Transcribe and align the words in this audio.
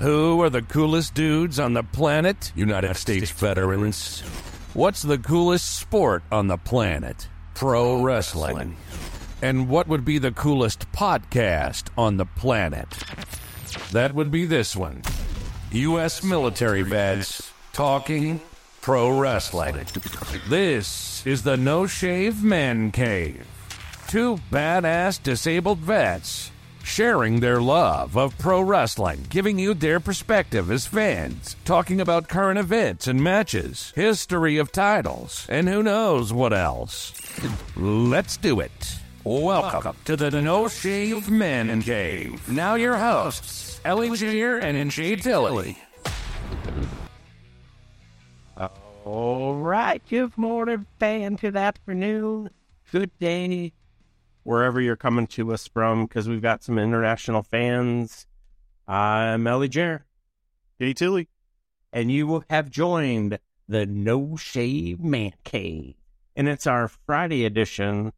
Who 0.00 0.42
are 0.42 0.50
the 0.50 0.60
coolest 0.60 1.14
dudes 1.14 1.58
on 1.58 1.72
the 1.72 1.82
planet? 1.82 2.52
United 2.54 2.96
States 2.96 3.30
veterans. 3.30 4.20
What's 4.74 5.00
the 5.00 5.16
coolest 5.16 5.78
sport 5.78 6.22
on 6.30 6.48
the 6.48 6.58
planet? 6.58 7.28
Pro 7.54 8.02
wrestling. 8.02 8.76
And 9.40 9.70
what 9.70 9.88
would 9.88 10.04
be 10.04 10.18
the 10.18 10.32
coolest 10.32 10.92
podcast 10.92 11.88
on 11.96 12.18
the 12.18 12.26
planet? 12.26 12.88
That 13.92 14.14
would 14.14 14.30
be 14.30 14.44
this 14.44 14.76
one. 14.76 15.00
U.S. 15.72 16.22
military 16.22 16.82
vets 16.82 17.50
talking 17.72 18.42
pro 18.82 19.18
wrestling. 19.18 19.86
This 20.50 21.26
is 21.26 21.42
the 21.42 21.56
No 21.56 21.86
Shave 21.86 22.42
Man 22.42 22.90
Cave. 22.92 23.46
Two 24.08 24.36
badass 24.52 25.22
disabled 25.22 25.78
vets 25.78 26.50
sharing 26.86 27.40
their 27.40 27.60
love 27.60 28.16
of 28.16 28.38
pro 28.38 28.60
wrestling, 28.60 29.26
giving 29.28 29.58
you 29.58 29.74
their 29.74 29.98
perspective 29.98 30.70
as 30.70 30.86
fans, 30.86 31.56
talking 31.64 32.00
about 32.00 32.28
current 32.28 32.58
events 32.60 33.08
and 33.08 33.20
matches, 33.22 33.92
history 33.96 34.56
of 34.56 34.70
titles, 34.70 35.46
and 35.50 35.68
who 35.68 35.82
knows 35.82 36.32
what 36.32 36.52
else. 36.52 37.12
Let's 37.76 38.36
do 38.36 38.60
it. 38.60 38.98
Welcome 39.24 39.96
to 40.04 40.16
the 40.16 40.30
No 40.30 40.68
Shave 40.68 41.28
Men 41.28 41.68
and 41.70 41.82
Cave. 41.82 42.48
Now 42.48 42.76
your 42.76 42.96
hosts, 42.96 43.80
Ellie 43.84 44.16
Shear 44.16 44.58
and 44.58 44.92
Shay 44.92 45.16
Tilly. 45.16 45.76
All 49.04 49.54
right, 49.56 50.00
good 50.08 50.38
morning, 50.38 50.86
fan. 51.00 51.34
Good 51.34 51.56
afternoon, 51.56 52.50
good 52.92 53.10
day, 53.18 53.72
wherever 54.46 54.80
you're 54.80 54.96
coming 54.96 55.26
to 55.26 55.52
us 55.52 55.66
from, 55.66 56.06
because 56.06 56.28
we've 56.28 56.40
got 56.40 56.62
some 56.62 56.78
international 56.78 57.42
fans. 57.42 58.26
I'm 58.86 59.44
Ellie 59.46 59.68
Jer. 59.68 60.06
Hey, 60.78 60.92
Tilly. 60.92 61.28
And 61.92 62.12
you 62.12 62.44
have 62.48 62.70
joined 62.70 63.40
the 63.68 63.86
No 63.86 64.36
Shave 64.36 65.00
Man 65.00 65.32
Cave. 65.42 65.94
And 66.36 66.48
it's 66.48 66.66
our 66.66 66.86
Friday 66.86 67.44
edition. 67.44 68.12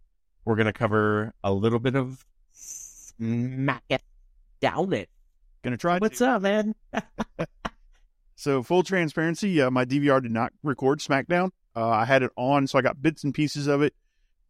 We're 0.44 0.56
going 0.56 0.66
to 0.66 0.72
cover 0.72 1.32
a 1.42 1.52
little 1.52 1.78
bit 1.78 1.96
of 1.96 2.26
Smack 2.52 3.84
It 3.88 4.02
Down 4.60 4.92
It. 4.92 5.08
Gonna 5.62 5.76
try. 5.76 5.98
What's 5.98 6.18
to. 6.18 6.30
up, 6.30 6.42
man? 6.42 6.74
So, 8.40 8.62
full 8.62 8.84
transparency, 8.84 9.60
uh, 9.60 9.68
my 9.68 9.84
DVR 9.84 10.22
did 10.22 10.30
not 10.30 10.52
record 10.62 11.00
SmackDown. 11.00 11.50
Uh, 11.74 11.88
I 11.88 12.04
had 12.04 12.22
it 12.22 12.30
on, 12.36 12.68
so 12.68 12.78
I 12.78 12.82
got 12.82 13.02
bits 13.02 13.24
and 13.24 13.34
pieces 13.34 13.66
of 13.66 13.82
it. 13.82 13.94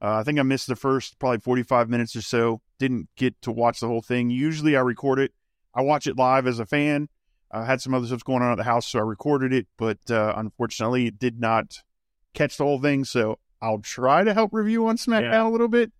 Uh, 0.01 0.17
I 0.17 0.23
think 0.23 0.39
I 0.39 0.43
missed 0.43 0.69
the 0.69 0.77
first 0.77 1.19
probably 1.19 1.39
45 1.41 1.89
minutes 1.89 2.15
or 2.15 2.23
so. 2.23 2.61
Didn't 2.79 3.09
get 3.17 3.41
to 3.43 3.51
watch 3.51 3.81
the 3.81 3.89
whole 3.89 4.03
thing. 4.03 4.31
Usually 4.31 4.77
I 4.77 4.81
record 4.81 5.19
it. 5.19 5.33
I 5.75 5.83
watch 5.83 6.07
it 6.07 6.17
live 6.17 6.47
as 6.47 6.59
a 6.61 6.67
fan. 6.67 7.09
I 7.51 7.65
had 7.65 7.81
some 7.81 7.95
other 7.95 8.07
stuff 8.07 8.23
going 8.25 8.43
on 8.43 8.53
at 8.53 8.57
the 8.59 8.65
house, 8.65 8.87
so 8.87 8.99
I 8.99 9.03
recorded 9.03 9.53
it, 9.53 9.67
but 9.79 9.99
uh, 10.11 10.35
unfortunately 10.37 11.07
it 11.07 11.19
did 11.19 11.41
not 11.41 11.79
catch 12.35 12.57
the 12.59 12.65
whole 12.65 12.81
thing. 12.81 13.05
So 13.05 13.39
I'll 13.63 13.79
try 13.81 14.23
to 14.23 14.35
help 14.35 14.51
review 14.53 14.87
on 14.87 14.97
SmackDown 14.99 15.23
Yeah. 15.33 15.47
a 15.47 15.51
little 15.51 15.69
bit. 15.69 15.91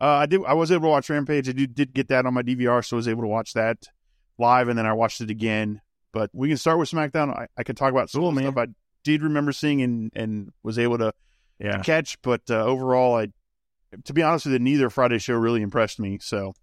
Uh, 0.00 0.06
I 0.06 0.26
did. 0.26 0.40
I 0.46 0.54
was 0.54 0.72
able 0.72 0.84
to 0.86 0.88
watch 0.88 1.08
Rampage. 1.10 1.48
I 1.48 1.52
did, 1.52 1.74
did 1.74 1.92
get 1.94 2.08
that 2.08 2.26
on 2.26 2.34
my 2.34 2.42
DVR, 2.42 2.84
so 2.84 2.96
I 2.96 2.98
was 2.98 3.08
able 3.08 3.22
to 3.22 3.28
watch 3.28 3.52
that 3.52 3.78
live, 4.38 4.68
and 4.68 4.78
then 4.78 4.86
I 4.86 4.92
watched 4.94 5.20
it 5.20 5.30
again. 5.30 5.80
But 6.12 6.30
we 6.32 6.48
can 6.48 6.56
start 6.56 6.78
with 6.78 6.90
SmackDown. 6.90 7.30
I, 7.36 7.46
I 7.56 7.62
could 7.62 7.76
talk 7.76 7.90
about 7.92 8.10
some 8.10 8.20
Cool, 8.22 8.30
of 8.30 8.34
the 8.34 8.40
man. 8.42 8.52
stuff 8.52 8.68
I 8.68 8.72
did 9.04 9.22
remember 9.22 9.52
seeing 9.52 9.80
and, 9.82 10.10
and 10.16 10.50
was 10.62 10.78
able 10.78 10.98
to 10.98 11.12
Yeah. 11.60 11.82
catch. 11.82 12.20
But 12.22 12.42
uh, 12.50 12.64
overall, 12.64 13.16
I, 13.16 13.28
to 14.04 14.12
be 14.12 14.22
honest 14.22 14.46
with 14.46 14.54
you, 14.54 14.58
neither 14.58 14.90
Friday 14.90 15.18
show 15.18 15.34
really 15.34 15.62
impressed 15.62 16.00
me. 16.00 16.18
So 16.20 16.54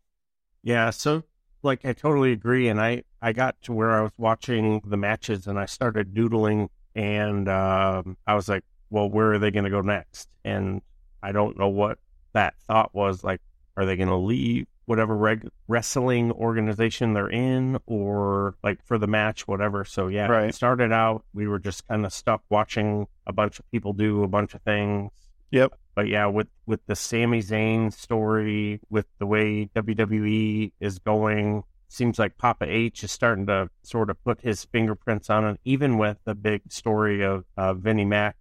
Yeah, 0.63 0.89
so 0.89 1.23
like 1.63 1.85
I 1.85 1.93
totally 1.93 2.31
agree, 2.31 2.67
and 2.67 2.79
I 2.81 3.03
I 3.21 3.33
got 3.33 3.61
to 3.63 3.73
where 3.73 3.91
I 3.91 4.01
was 4.01 4.13
watching 4.17 4.81
the 4.85 4.97
matches, 4.97 5.47
and 5.47 5.59
I 5.59 5.65
started 5.65 6.13
doodling, 6.13 6.69
and 6.95 7.47
um, 7.47 8.17
I 8.25 8.35
was 8.35 8.47
like, 8.49 8.63
well, 8.89 9.09
where 9.09 9.33
are 9.33 9.39
they 9.39 9.51
going 9.51 9.65
to 9.65 9.69
go 9.69 9.81
next? 9.81 10.29
And 10.43 10.81
I 11.21 11.31
don't 11.31 11.57
know 11.57 11.67
what 11.69 11.99
that 12.33 12.55
thought 12.67 12.93
was. 12.93 13.23
Like, 13.23 13.41
are 13.75 13.85
they 13.85 13.95
going 13.95 14.09
to 14.09 14.15
leave 14.15 14.67
whatever 14.87 15.15
reg- 15.15 15.47
wrestling 15.67 16.31
organization 16.31 17.13
they're 17.13 17.29
in, 17.29 17.77
or 17.85 18.55
like 18.63 18.83
for 18.83 18.97
the 18.97 19.05
match, 19.07 19.47
whatever? 19.47 19.85
So 19.85 20.07
yeah, 20.07 20.25
Right. 20.27 20.49
it 20.49 20.55
started 20.55 20.91
out 20.91 21.23
we 21.33 21.47
were 21.47 21.59
just 21.59 21.87
kind 21.87 22.05
of 22.05 22.11
stuck 22.11 22.41
watching 22.49 23.05
a 23.27 23.31
bunch 23.33 23.59
of 23.59 23.69
people 23.71 23.93
do 23.93 24.23
a 24.23 24.27
bunch 24.27 24.53
of 24.55 24.61
things. 24.63 25.11
Yep. 25.51 25.73
But 25.95 26.07
yeah, 26.07 26.25
with 26.25 26.47
with 26.65 26.85
the 26.87 26.95
Sami 26.95 27.41
Zayn 27.41 27.93
story, 27.93 28.79
with 28.89 29.05
the 29.19 29.25
way 29.25 29.69
WWE 29.75 30.71
is 30.79 30.99
going, 30.99 31.63
seems 31.87 32.19
like 32.19 32.37
Papa 32.37 32.65
H 32.67 33.03
is 33.03 33.11
starting 33.11 33.45
to 33.47 33.69
sort 33.83 34.09
of 34.09 34.21
put 34.23 34.41
his 34.41 34.65
fingerprints 34.65 35.29
on 35.29 35.45
it. 35.45 35.59
Even 35.65 35.97
with 35.97 36.17
the 36.25 36.35
big 36.35 36.61
story 36.71 37.23
of 37.23 37.45
uh, 37.55 37.73
Vinnie 37.73 38.05
Mac, 38.05 38.35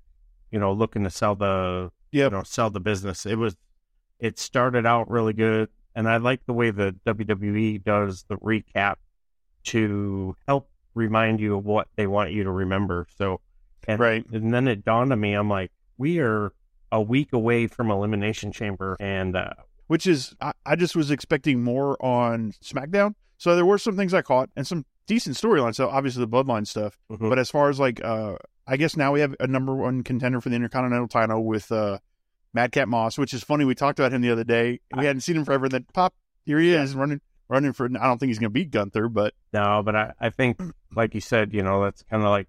you 0.50 0.58
know, 0.58 0.72
looking 0.72 1.04
to 1.04 1.10
sell 1.10 1.34
the 1.34 1.90
Yep. 2.12 2.32
you 2.32 2.36
know 2.38 2.42
sell 2.44 2.70
the 2.70 2.80
business. 2.80 3.24
It 3.26 3.36
was 3.36 3.56
it 4.20 4.38
started 4.38 4.84
out 4.86 5.10
really 5.10 5.32
good, 5.32 5.68
and 5.96 6.08
I 6.08 6.18
like 6.18 6.46
the 6.46 6.52
way 6.52 6.70
the 6.70 6.94
WWE 7.06 7.82
does 7.82 8.24
the 8.28 8.36
recap 8.36 8.96
to 9.64 10.36
help 10.46 10.70
remind 10.94 11.40
you 11.40 11.56
of 11.56 11.64
what 11.64 11.88
they 11.96 12.06
want 12.06 12.30
you 12.32 12.44
to 12.44 12.50
remember. 12.50 13.06
So, 13.18 13.40
and, 13.88 13.98
Right. 13.98 14.24
and 14.30 14.54
then 14.54 14.68
it 14.68 14.84
dawned 14.84 15.12
on 15.12 15.20
me, 15.20 15.32
I'm 15.34 15.48
like, 15.50 15.72
we 15.98 16.20
are 16.20 16.52
a 16.92 17.00
week 17.02 17.32
away 17.32 17.66
from 17.66 17.90
Elimination 17.90 18.52
Chamber, 18.52 18.96
and 19.00 19.34
uh, 19.36 19.50
which 19.88 20.06
is 20.06 20.34
I, 20.40 20.52
I 20.64 20.76
just 20.76 20.94
was 20.94 21.10
expecting 21.10 21.62
more 21.62 21.96
on 22.04 22.52
SmackDown. 22.62 23.14
So 23.38 23.54
there 23.56 23.66
were 23.66 23.78
some 23.78 23.96
things 23.96 24.14
I 24.14 24.22
caught 24.22 24.50
and 24.56 24.66
some 24.66 24.84
decent 25.06 25.36
storylines. 25.36 25.74
So 25.76 25.88
obviously 25.88 26.24
the 26.24 26.28
Bloodline 26.28 26.66
stuff. 26.66 26.98
Mhm. 27.10 27.28
But 27.28 27.38
as 27.38 27.50
far 27.50 27.68
as 27.68 27.78
like, 27.80 28.02
uh, 28.04 28.36
I 28.66 28.76
guess 28.76 28.96
now 28.96 29.12
we 29.12 29.20
have 29.20 29.34
a 29.40 29.46
number 29.46 29.74
one 29.74 30.02
contender 30.02 30.40
for 30.40 30.48
the 30.48 30.56
Intercontinental 30.56 31.08
title 31.08 31.44
with 31.44 31.70
uh, 31.70 31.98
Madcap 32.56 32.88
Moss, 32.88 33.16
which 33.18 33.32
is 33.34 33.44
funny. 33.44 33.64
We 33.64 33.74
talked 33.74 33.98
about 34.00 34.12
him 34.12 34.22
the 34.22 34.30
other 34.32 34.42
day. 34.44 34.80
We 34.96 35.04
hadn't 35.04 35.20
seen 35.20 35.36
him 35.36 35.44
forever. 35.44 35.66
And 35.66 35.72
Then 35.72 35.86
pop, 35.92 36.14
here 36.44 36.58
he 36.58 36.72
is 36.72 36.94
running, 36.94 37.20
running 37.48 37.72
for. 37.72 37.84
I 37.86 37.88
don't 38.06 38.18
think 38.18 38.28
he's 38.30 38.38
going 38.38 38.50
to 38.50 38.54
beat 38.54 38.70
Gunther, 38.70 39.08
but 39.10 39.34
no, 39.52 39.82
but 39.84 39.94
I, 39.94 40.12
I 40.18 40.30
think, 40.30 40.58
like 40.94 41.14
you 41.14 41.20
said, 41.20 41.52
you 41.54 41.62
know, 41.62 41.84
that's 41.84 42.02
kind 42.02 42.22
of 42.22 42.28
like 42.30 42.48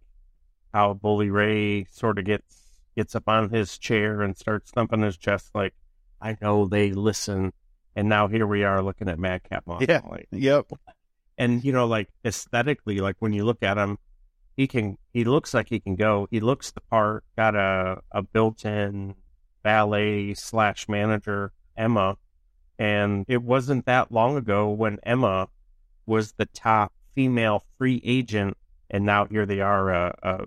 how 0.74 0.94
Bully 0.94 1.30
Ray 1.30 1.86
sort 1.92 2.18
of 2.18 2.26
gets 2.26 2.64
gets 2.96 3.16
up 3.16 3.28
on 3.28 3.50
his 3.50 3.78
chair 3.78 4.22
and 4.24 4.36
starts 4.36 4.72
thumping 4.72 5.02
his 5.02 5.18
chest, 5.18 5.52
like, 5.54 5.76
I 6.20 6.36
know 6.42 6.66
they 6.68 6.94
listen. 6.94 7.54
And 7.96 8.10
now 8.10 8.28
here 8.28 8.48
we 8.48 8.64
are 8.64 8.82
looking 8.82 9.10
at 9.10 9.20
Madcap 9.20 9.68
Moss. 9.68 9.84
Yeah. 9.88 10.02
Like, 10.10 10.28
Yep. 10.32 10.72
and 11.38 11.64
you 11.64 11.72
know, 11.72 11.86
like 11.86 12.10
aesthetically, 12.26 13.00
like 13.00 13.16
when 13.20 13.34
you 13.34 13.44
look 13.46 13.62
at 13.62 13.78
him, 13.78 13.98
he 14.56 14.68
can. 14.68 14.98
He 15.14 15.24
looks 15.24 15.54
like 15.54 15.70
he 15.70 15.80
can 15.80 15.96
go. 15.96 16.28
He 16.32 16.40
looks 16.40 16.72
the 16.72 16.82
part. 16.82 17.24
Got 17.36 17.56
a 17.56 18.02
a 18.12 18.24
built-in 18.24 19.14
ballet 19.68 20.34
slash 20.34 20.88
manager 20.88 21.52
Emma, 21.76 22.16
and 22.80 23.26
it 23.28 23.44
wasn't 23.44 23.86
that 23.86 24.14
long 24.14 24.38
ago 24.38 24.70
when 24.70 24.98
Emma 25.04 25.50
was 26.06 26.32
the 26.38 26.46
top 26.46 26.94
female 27.16 27.66
free 27.78 28.02
agent, 28.06 28.56
and 28.90 29.06
now 29.06 29.26
here 29.26 29.46
they 29.46 29.60
are, 29.60 29.90
a, 29.90 30.16
a 30.24 30.46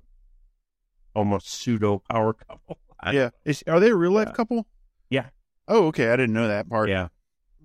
almost 1.14 1.48
pseudo 1.50 2.02
power 2.10 2.32
couple. 2.32 2.78
I- 2.98 3.12
yeah. 3.18 3.30
Is, 3.44 3.62
are 3.66 3.78
they 3.78 3.90
a 3.90 3.94
real 3.94 4.12
life 4.12 4.28
Yeah. 4.28 4.32
couple? 4.32 4.66
Yeah. 5.10 5.26
Oh, 5.68 5.88
okay. 5.88 6.08
I 6.10 6.16
didn't 6.16 6.32
know 6.32 6.48
that 6.48 6.68
part. 6.70 6.88
yeah, 6.88 7.08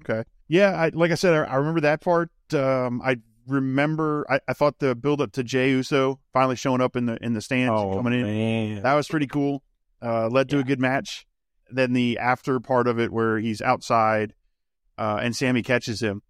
Okay. 0.01 0.23
Yeah, 0.49 0.71
I, 0.75 0.89
like 0.89 1.11
I 1.11 1.15
said, 1.15 1.33
I, 1.33 1.43
I 1.53 1.55
remember 1.55 1.79
that 1.81 2.01
part. 2.01 2.29
Um, 2.53 3.01
I 3.01 3.15
remember. 3.47 4.25
I, 4.29 4.39
I 4.47 4.53
thought 4.53 4.79
the 4.79 4.93
build 4.93 5.21
up 5.21 5.31
to 5.33 5.43
Jay 5.43 5.69
Uso 5.69 6.19
finally 6.33 6.55
showing 6.57 6.81
up 6.81 6.95
in 6.97 7.05
the 7.07 7.17
in 7.23 7.33
the 7.33 7.41
stands 7.41 7.71
oh 7.73 7.95
coming 7.95 8.13
in. 8.13 8.23
man, 8.23 8.83
That 8.83 8.93
was 8.95 9.07
pretty 9.07 9.25
cool. 9.27 9.63
Uh, 10.03 10.27
led 10.27 10.49
to 10.49 10.59
a 10.59 10.63
good 10.63 10.79
match. 10.79 11.25
Then 11.75 11.93
the 11.93 12.17
after 12.19 12.59
part 12.59 12.87
of 12.87 12.99
it 12.99 13.11
where 13.11 13.37
he's 13.39 13.61
outside, 13.61 14.33
uh, 14.97 15.19
and 15.21 15.35
Sami 15.35 15.61
catches 15.61 16.01
him. 16.01 16.21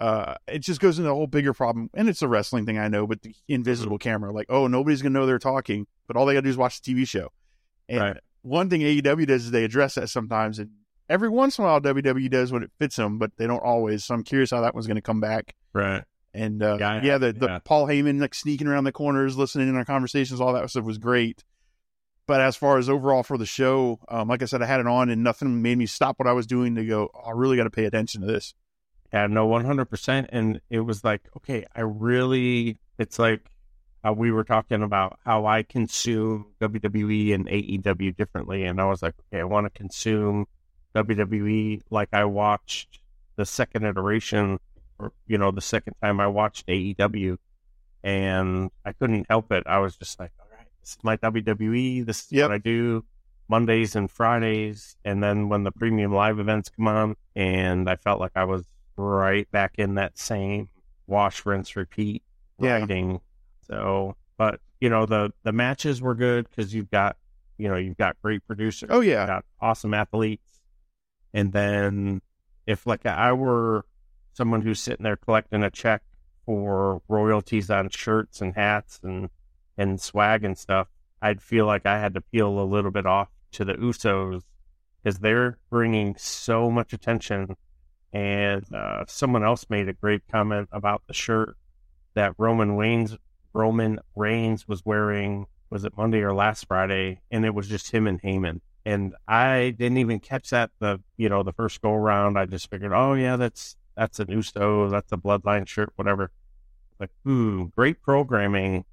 Uh, 0.00 0.34
it 0.48 0.60
just 0.60 0.80
goes 0.80 0.98
into 0.98 1.10
a 1.10 1.14
whole 1.14 1.26
bigger 1.26 1.52
problem, 1.52 1.88
and 1.94 2.08
it's 2.08 2.22
a 2.22 2.28
wrestling 2.28 2.66
thing, 2.66 2.78
I 2.78 2.88
know, 2.88 3.06
but 3.06 3.22
the 3.22 3.34
invisible 3.46 3.98
Mm-hmm. 3.98 4.08
camera, 4.08 4.32
like, 4.32 4.46
oh, 4.48 4.66
nobody's 4.66 5.02
gonna 5.02 5.18
know 5.18 5.26
they're 5.26 5.38
talking, 5.38 5.86
but 6.06 6.16
all 6.16 6.26
they 6.26 6.32
gotta 6.34 6.42
do 6.42 6.48
is 6.50 6.56
watch 6.56 6.80
the 6.80 6.94
TV 6.94 7.06
show. 7.06 7.28
And 7.88 8.00
Right. 8.00 8.16
one 8.42 8.68
thing 8.70 8.80
AEW 8.82 9.26
does 9.26 9.44
is 9.44 9.50
they 9.50 9.64
address 9.64 9.94
that 9.94 10.08
sometimes, 10.08 10.58
and 10.58 10.70
every 11.08 11.28
once 11.28 11.58
in 11.58 11.64
a 11.64 11.68
while 11.68 11.80
WWE 11.80 12.28
does 12.30 12.50
when 12.50 12.62
it 12.62 12.72
fits 12.80 12.96
them, 12.96 13.18
but 13.18 13.32
they 13.36 13.46
don't 13.46 13.62
always. 13.62 14.04
So 14.04 14.14
I'm 14.14 14.24
curious 14.24 14.50
how 14.50 14.62
that 14.62 14.74
one's 14.74 14.86
gonna 14.86 15.02
come 15.02 15.20
back. 15.20 15.54
right. 15.72 16.02
And 16.34 16.62
uh, 16.62 16.78
Yeah, 16.80 17.00
yeah, 17.02 17.18
the, 17.18 17.34
the 17.34 17.46
yeah. 17.46 17.58
Paul 17.62 17.86
Heyman 17.86 18.18
like 18.18 18.34
sneaking 18.34 18.66
around 18.66 18.84
the 18.84 18.92
corners, 18.92 19.36
listening 19.36 19.68
in 19.68 19.76
on 19.76 19.84
conversations, 19.84 20.40
all 20.40 20.54
that 20.54 20.68
stuff 20.70 20.84
was 20.84 20.96
great. 20.96 21.44
But 22.26 22.40
as 22.40 22.56
far 22.56 22.78
as 22.78 22.88
overall 22.88 23.22
for 23.22 23.36
the 23.36 23.46
show, 23.46 23.98
um, 24.08 24.28
like 24.28 24.42
I 24.42 24.44
said, 24.44 24.62
I 24.62 24.66
had 24.66 24.80
it 24.80 24.86
on 24.86 25.10
and 25.10 25.24
nothing 25.24 25.60
made 25.60 25.76
me 25.76 25.86
stop 25.86 26.18
what 26.18 26.28
I 26.28 26.32
was 26.32 26.46
doing 26.46 26.76
to 26.76 26.84
go. 26.84 27.10
"Oh, 27.14 27.28
I 27.28 27.32
really 27.32 27.56
got 27.56 27.64
to 27.64 27.70
pay 27.70 27.84
attention 27.84 28.20
to 28.20 28.26
this. 28.26 28.54
Yeah, 29.12 29.26
no, 29.26 29.46
one 29.46 29.64
hundred 29.64 29.86
percent. 29.86 30.30
And 30.32 30.60
it 30.70 30.80
was 30.80 31.04
like, 31.04 31.22
okay, 31.38 31.66
I 31.74 31.80
really. 31.80 32.78
It's 32.98 33.18
like 33.18 33.42
we 34.16 34.32
were 34.32 34.44
talking 34.44 34.82
about 34.82 35.18
how 35.24 35.46
I 35.46 35.62
consume 35.62 36.46
WWE 36.60 37.34
and 37.34 37.46
AEW 37.48 38.16
differently, 38.16 38.64
and 38.64 38.80
I 38.80 38.84
was 38.86 39.02
like, 39.02 39.14
okay, 39.28 39.40
I 39.40 39.44
want 39.44 39.66
to 39.66 39.78
consume 39.78 40.46
WWE 40.94 41.82
like 41.90 42.08
I 42.12 42.24
watched 42.24 43.00
the 43.36 43.46
second 43.46 43.84
iteration, 43.84 44.58
or 44.98 45.12
you 45.26 45.38
know, 45.38 45.50
the 45.50 45.60
second 45.60 45.94
time 46.02 46.20
I 46.20 46.26
watched 46.26 46.66
AEW, 46.66 47.38
and 48.02 48.70
I 48.84 48.92
couldn't 48.92 49.26
help 49.28 49.52
it. 49.52 49.64
I 49.66 49.78
was 49.78 49.96
just 49.96 50.18
like, 50.18 50.32
this 50.82 50.90
is 50.92 50.98
my 51.02 51.16
WWE. 51.16 52.04
This 52.04 52.24
is 52.26 52.32
Yep. 52.32 52.48
what 52.50 52.54
I 52.54 52.58
do. 52.58 53.04
Mondays 53.48 53.96
and 53.96 54.10
Fridays, 54.10 54.96
and 55.04 55.22
then 55.22 55.48
when 55.48 55.62
the 55.64 55.72
premium 55.72 56.12
live 56.14 56.38
events 56.38 56.70
come 56.70 56.88
on, 56.88 57.16
and 57.36 57.88
I 57.90 57.96
felt 57.96 58.18
like 58.20 58.32
I 58.34 58.44
was 58.44 58.66
right 58.96 59.50
back 59.50 59.74
in 59.78 59.94
that 59.96 60.16
same 60.18 60.68
wash, 61.06 61.44
rinse, 61.44 61.76
repeat 61.76 62.22
Yeah. 62.58 62.78
writing. 62.78 63.20
So, 63.66 64.16
but 64.38 64.60
you 64.80 64.88
know 64.88 65.04
the 65.06 65.32
the 65.42 65.52
matches 65.52 66.00
were 66.00 66.14
good 66.14 66.48
because 66.48 66.72
you've 66.74 66.90
got 66.90 67.16
you 67.58 67.68
know 67.68 67.76
you've 67.76 67.98
got 67.98 68.16
great 68.22 68.46
producers, 68.46 68.88
Oh 68.90 69.00
you've 69.00 69.12
yeah, 69.12 69.26
got 69.26 69.44
awesome 69.60 69.92
athletes, 69.92 70.60
and 71.34 71.52
then 71.52 72.22
if 72.66 72.86
like 72.86 73.04
I 73.04 73.32
were 73.32 73.84
someone 74.34 74.62
who's 74.62 74.80
sitting 74.80 75.04
there 75.04 75.16
collecting 75.16 75.62
a 75.62 75.70
check 75.70 76.02
for 76.46 77.02
royalties 77.08 77.68
on 77.70 77.90
shirts 77.90 78.40
and 78.40 78.54
hats 78.54 78.98
and 79.02 79.28
and 79.76 80.00
swag 80.00 80.44
and 80.44 80.56
stuff, 80.56 80.88
I'd 81.20 81.42
feel 81.42 81.66
like 81.66 81.86
I 81.86 81.98
had 81.98 82.14
to 82.14 82.20
peel 82.20 82.58
a 82.58 82.64
little 82.64 82.90
bit 82.90 83.06
off 83.06 83.28
to 83.52 83.64
the 83.64 83.74
Usos 83.74 84.42
because 85.02 85.18
they're 85.18 85.58
bringing 85.70 86.16
so 86.16 86.70
much 86.70 86.92
attention. 86.92 87.56
And 88.12 88.64
uh, 88.74 89.04
someone 89.06 89.42
else 89.42 89.66
made 89.70 89.88
a 89.88 89.94
great 89.94 90.22
comment 90.30 90.68
about 90.72 91.02
the 91.06 91.14
shirt 91.14 91.56
that 92.14 92.34
Roman 92.38 92.76
Reigns 92.76 93.16
Roman 93.54 94.00
Reigns 94.16 94.66
was 94.66 94.84
wearing. 94.84 95.46
Was 95.70 95.84
it 95.84 95.96
Monday 95.96 96.20
or 96.20 96.34
last 96.34 96.66
Friday? 96.66 97.20
And 97.30 97.44
it 97.46 97.54
was 97.54 97.68
just 97.68 97.90
him 97.90 98.06
and 98.06 98.20
Heyman. 98.20 98.60
And 98.84 99.14
I 99.26 99.74
didn't 99.78 99.98
even 99.98 100.20
catch 100.20 100.50
that 100.50 100.70
the 100.80 101.00
you 101.16 101.28
know 101.28 101.42
the 101.42 101.52
first 101.52 101.80
go 101.80 101.92
around. 101.92 102.38
I 102.38 102.46
just 102.46 102.68
figured, 102.68 102.92
oh 102.92 103.14
yeah, 103.14 103.36
that's 103.36 103.76
that's 103.96 104.20
an 104.20 104.30
Uso, 104.30 104.88
that's 104.88 105.12
a 105.12 105.16
Bloodline 105.16 105.66
shirt, 105.66 105.92
whatever. 105.96 106.30
Like, 106.98 107.10
ooh, 107.26 107.68
great 107.74 108.02
programming, 108.02 108.84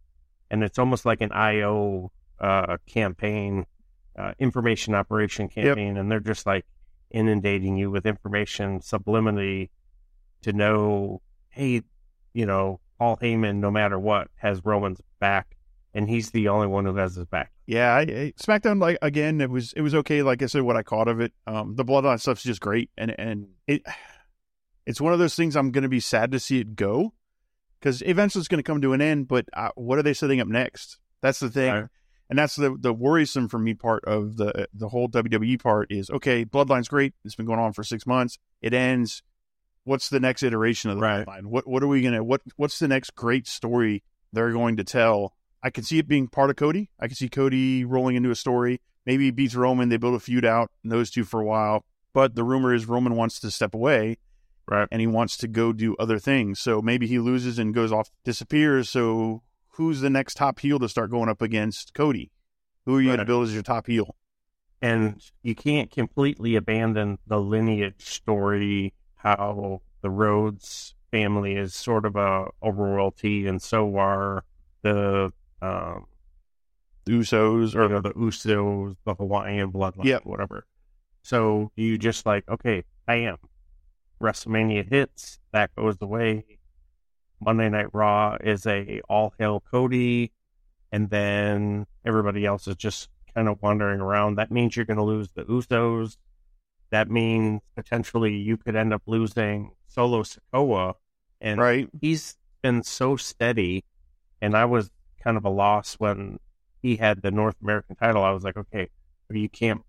and 0.50 0.64
it's 0.64 0.80
almost 0.80 1.06
like 1.06 1.22
an 1.22 1.32
IO 1.32 2.12
uh, 2.40 2.78
campaign, 2.88 3.66
uh, 4.18 4.34
information 4.40 4.96
operation 4.96 5.48
campaign, 5.50 5.98
and 5.98 6.12
they're 6.12 6.20
just 6.20 6.46
like 6.46 6.66
inundating 7.12 7.78
you 7.78 7.92
with 7.92 8.06
information 8.06 8.80
subliminally 8.80 9.70
to 10.42 10.54
know, 10.54 11.22
hey, 11.50 11.82
you 12.34 12.46
know, 12.46 12.80
Paul 12.98 13.18
Heyman, 13.18 13.58
no 13.58 13.72
matter 13.72 13.98
what, 13.98 14.30
has 14.36 14.64
Roman's 14.64 15.02
back, 15.20 15.56
and 15.94 16.10
he's 16.10 16.32
the 16.32 16.50
only 16.50 16.68
one 16.68 16.86
who 16.86 16.96
has 16.96 17.16
his 17.16 17.26
back. 17.26 17.52
yeah. 17.66 17.94
I, 17.94 18.00
I, 18.02 18.34
SmackDown, 18.42 18.82
like 18.82 18.98
again, 19.02 19.42
it 19.42 19.50
was 19.50 19.74
it 19.74 19.82
was 19.82 19.96
okay. 19.96 20.22
Like 20.22 20.42
I 20.42 20.48
said, 20.48 20.64
what 20.64 20.76
I 20.76 20.84
caught 20.84 21.08
of 21.08 21.20
it, 21.20 21.34
um, 21.48 21.76
the 21.76 21.86
Bloodline 21.86 22.20
stuff's 22.20 22.44
just 22.44 22.62
great, 22.62 22.90
and 22.98 23.16
and 23.18 23.48
it 23.68 23.84
it's 24.86 25.02
one 25.02 25.14
of 25.14 25.20
those 25.20 25.36
things 25.36 25.56
I'm 25.56 25.72
going 25.72 25.84
to 25.84 25.90
be 25.90 26.00
sad 26.00 26.32
to 26.32 26.40
see 26.40 26.60
it 26.60 26.76
go 26.76 27.14
because 27.80 28.02
eventually 28.04 28.42
it's 28.42 28.48
going 28.48 28.60
to 28.60 28.64
come 28.64 28.82
to 28.82 28.94
an 28.94 29.02
end. 29.02 29.28
But 29.28 29.46
uh, 29.54 29.70
what 29.76 29.98
are 29.98 30.04
they 30.04 30.14
setting 30.14 30.40
up 30.40 30.48
next? 30.48 31.00
That's 31.22 31.40
the 31.40 31.50
thing. 31.50 31.74
Right. 31.74 31.86
And 32.30 32.38
that's 32.38 32.56
the 32.56 32.76
the 32.80 32.94
worrisome 32.94 33.48
for 33.48 33.58
me 33.58 33.74
part 33.74 34.06
of 34.06 34.38
the 34.38 34.68
the 34.74 34.90
whole 34.90 35.10
WWE 35.10 35.62
part 35.62 35.92
is 35.92 36.12
okay, 36.12 36.46
Bloodline's 36.46 36.88
great. 36.88 37.14
It's 37.26 37.36
been 37.36 37.48
going 37.48 37.60
on 37.60 37.74
for 37.74 37.84
six 37.84 38.06
months. 38.06 38.38
It 38.62 38.74
ends. 38.74 39.24
What's 39.84 40.10
the 40.10 40.20
next 40.20 40.44
iteration 40.44 40.92
of 40.92 40.98
the 40.98 41.02
Right. 41.02 41.26
Bloodline? 41.26 41.46
What 41.48 41.68
what 41.68 41.82
are 41.82 41.88
we 41.88 42.04
gonna 42.04 42.24
what 42.24 42.42
what's 42.56 42.78
the 42.78 42.88
next 42.88 43.16
great 43.16 43.48
story 43.48 44.04
they're 44.32 44.52
going 44.52 44.78
to 44.78 44.84
tell? 44.84 45.34
I 45.64 45.72
can 45.72 45.84
see 45.84 45.98
it 45.98 46.08
being 46.08 46.28
part 46.28 46.52
of 46.52 46.56
Cody. 46.56 46.92
I 47.00 47.08
can 47.08 47.16
see 47.16 47.30
Cody 47.30 47.84
rolling 47.84 48.16
into 48.16 48.30
a 48.30 48.36
story. 48.36 48.80
Maybe 49.08 49.26
he 49.26 49.32
beats 49.32 49.56
Roman. 49.56 49.90
They 49.90 49.98
build 49.98 50.14
a 50.14 50.20
feud 50.20 50.46
out, 50.46 50.70
those 50.84 51.10
two 51.10 51.24
for 51.24 51.42
a 51.42 51.46
while. 51.46 51.84
But 52.14 52.36
the 52.36 52.44
rumor 52.44 52.74
is 52.74 52.86
Roman 52.86 53.16
wants 53.16 53.40
to 53.40 53.50
step 53.50 53.74
away 53.74 54.18
Right. 54.70 54.88
and 54.92 55.02
he 55.02 55.08
wants 55.08 55.36
to 55.38 55.48
go 55.48 55.74
do 55.74 55.96
other 55.98 56.20
things. 56.20 56.60
So 56.60 56.82
maybe 56.82 57.08
he 57.08 57.18
loses 57.20 57.58
and 57.58 57.74
goes 57.74 57.92
off, 57.92 58.10
disappears. 58.24 58.90
So 58.90 59.42
who's 59.70 60.02
the 60.02 60.10
next 60.10 60.36
top 60.36 60.60
heel 60.60 60.78
to 60.80 60.88
start 60.88 61.10
going 61.10 61.28
up 61.30 61.42
against 61.42 61.94
Cody? 61.94 62.32
Who 62.86 62.96
are 62.96 63.02
you 63.02 63.10
going 63.10 63.20
to 63.20 63.26
build 63.26 63.48
as 63.48 63.54
your 63.54 63.64
top 63.64 63.88
heel? 63.88 64.16
and 64.82 65.22
you 65.44 65.54
can't 65.54 65.92
completely 65.92 66.56
abandon 66.56 67.18
the 67.28 67.38
lineage 67.38 68.06
story 68.06 68.94
how 69.16 69.82
the 70.02 70.10
Rhodes 70.10 70.96
family 71.12 71.56
is 71.58 71.74
sort 71.76 72.06
of 72.06 72.16
a, 72.16 72.46
a 72.62 72.72
royalty 72.72 73.46
and 73.46 73.62
so 73.62 73.98
are 73.98 74.46
the 74.82 75.34
um 75.62 76.06
Usos 77.08 77.76
or 77.76 77.84
or 77.94 78.02
the, 78.02 78.10
the 78.10 78.14
Usos, 78.14 78.96
the 79.04 79.16
Hawaiian 79.16 79.72
bloodline, 79.72 80.06
Yep. 80.06 80.26
whatever. 80.26 80.66
So 81.24 81.72
you 81.76 81.98
just 81.98 82.26
like, 82.26 82.48
okay, 82.48 82.84
bam. 83.06 83.38
WrestleMania 84.22 84.88
hits, 84.88 85.40
that 85.52 85.76
goes 85.76 85.98
away. 86.02 86.46
Monday 87.42 87.70
Night 87.70 87.94
Raw 87.94 88.38
is 88.42 88.66
a 88.66 89.02
all 89.08 89.34
hail 89.40 89.62
Cody, 89.72 90.32
and 90.92 91.10
then 91.10 91.86
everybody 92.06 92.46
else 92.46 92.68
is 92.68 92.76
just 92.76 93.10
kind 93.34 93.48
of 93.48 93.62
wandering 93.62 94.02
around. 94.02 94.36
That 94.36 94.52
means 94.52 94.76
you're 94.76 94.86
going 94.86 94.98
to 94.98 95.04
lose 95.04 95.30
the 95.34 95.44
Usos. 95.46 96.18
That 96.92 97.10
means 97.10 97.62
potentially 97.76 98.36
you 98.36 98.58
could 98.58 98.76
end 98.76 98.94
up 98.94 99.04
losing 99.06 99.72
Solo 99.88 100.24
Sikoa, 100.24 100.96
and 101.40 101.60
right? 101.60 101.88
he's 102.02 102.36
been 102.62 102.84
so 102.84 103.16
steady, 103.16 103.86
and 104.42 104.56
I 104.58 104.66
was 104.66 104.92
kind 105.24 105.38
of 105.38 105.46
a 105.46 105.50
loss 105.50 105.96
when 105.96 106.40
he 106.82 106.96
had 106.96 107.22
the 107.22 107.32
North 107.32 107.56
American 107.62 107.96
title. 107.96 108.24
I 108.24 108.32
was 108.32 108.44
like, 108.44 108.58
okay, 108.58 108.90
you 109.30 109.50
can't. 109.50 109.82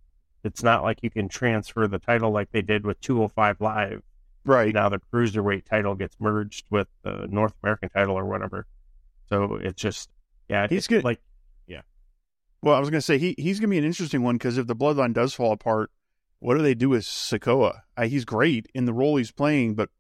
It's 0.44 0.62
not 0.62 0.82
like 0.82 1.02
you 1.02 1.10
can 1.10 1.28
transfer 1.28 1.86
the 1.86 1.98
title 1.98 2.30
like 2.30 2.50
they 2.50 2.62
did 2.62 2.84
with 2.84 3.00
205 3.00 3.60
Live. 3.60 4.02
Right. 4.44 4.74
Now 4.74 4.88
the 4.88 5.00
cruiserweight 5.12 5.64
title 5.66 5.94
gets 5.94 6.16
merged 6.18 6.66
with 6.70 6.88
the 7.02 7.26
North 7.30 7.52
American 7.62 7.90
title 7.90 8.16
or 8.18 8.24
whatever. 8.24 8.66
So 9.28 9.56
it's 9.56 9.80
just, 9.80 10.08
yeah, 10.48 10.66
He's 10.68 10.86
good. 10.86 11.04
Like, 11.04 11.20
yeah. 11.66 11.82
Well, 12.62 12.74
I 12.74 12.80
was 12.80 12.90
going 12.90 12.98
to 12.98 13.02
say 13.04 13.18
he 13.18 13.34
he's 13.38 13.60
going 13.60 13.68
to 13.68 13.74
be 13.74 13.78
an 13.78 13.84
interesting 13.84 14.22
one 14.22 14.36
because 14.36 14.58
if 14.58 14.66
the 14.66 14.74
bloodline 14.76 15.12
does 15.12 15.34
fall 15.34 15.52
apart, 15.52 15.90
what 16.40 16.56
do 16.56 16.62
they 16.62 16.74
do 16.74 16.88
with 16.88 17.04
Sikoa? 17.04 17.80
Uh, 17.96 18.06
he's 18.06 18.24
great 18.24 18.66
in 18.74 18.86
the 18.86 18.92
role 18.94 19.16
he's 19.16 19.30
playing, 19.30 19.74
but 19.74 19.90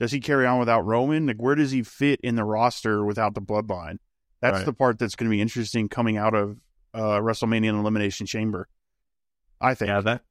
does 0.00 0.10
he 0.10 0.20
carry 0.20 0.46
on 0.46 0.58
without 0.58 0.86
Roman? 0.86 1.26
Like, 1.26 1.36
where 1.36 1.54
does 1.54 1.70
he 1.70 1.82
fit 1.82 2.18
in 2.22 2.34
the 2.36 2.44
roster 2.44 3.04
without 3.04 3.34
the 3.34 3.42
bloodline? 3.42 3.98
That's 4.40 4.58
Right. 4.58 4.64
the 4.64 4.72
part 4.72 4.98
that's 4.98 5.14
going 5.14 5.30
to 5.30 5.34
be 5.34 5.42
interesting 5.42 5.88
coming 5.90 6.16
out 6.16 6.34
of 6.34 6.58
uh, 6.94 7.18
WrestleMania 7.20 7.68
and 7.68 7.78
Elimination 7.78 8.24
Chamber. 8.26 8.68
I 9.60 9.74
think. 9.74 9.88
yeah, 9.90 10.00
that 10.00 10.22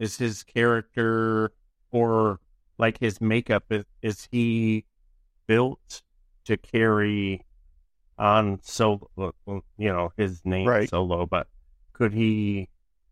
is 0.00 0.18
his 0.18 0.42
character 0.42 1.52
or 1.92 2.40
like 2.82 2.98
his 2.98 3.20
makeup 3.20 3.64
is, 3.70 3.84
is 4.02 4.28
he 4.30 4.84
built 5.46 6.02
to 6.44 6.56
carry 6.56 7.44
on 8.18 8.58
so 8.62 9.10
you 9.78 9.92
know 9.96 10.12
his 10.16 10.42
name 10.44 10.66
Right. 10.68 10.88
solo 10.88 11.24
but 11.26 11.46
could 11.92 12.12
he 12.12 12.68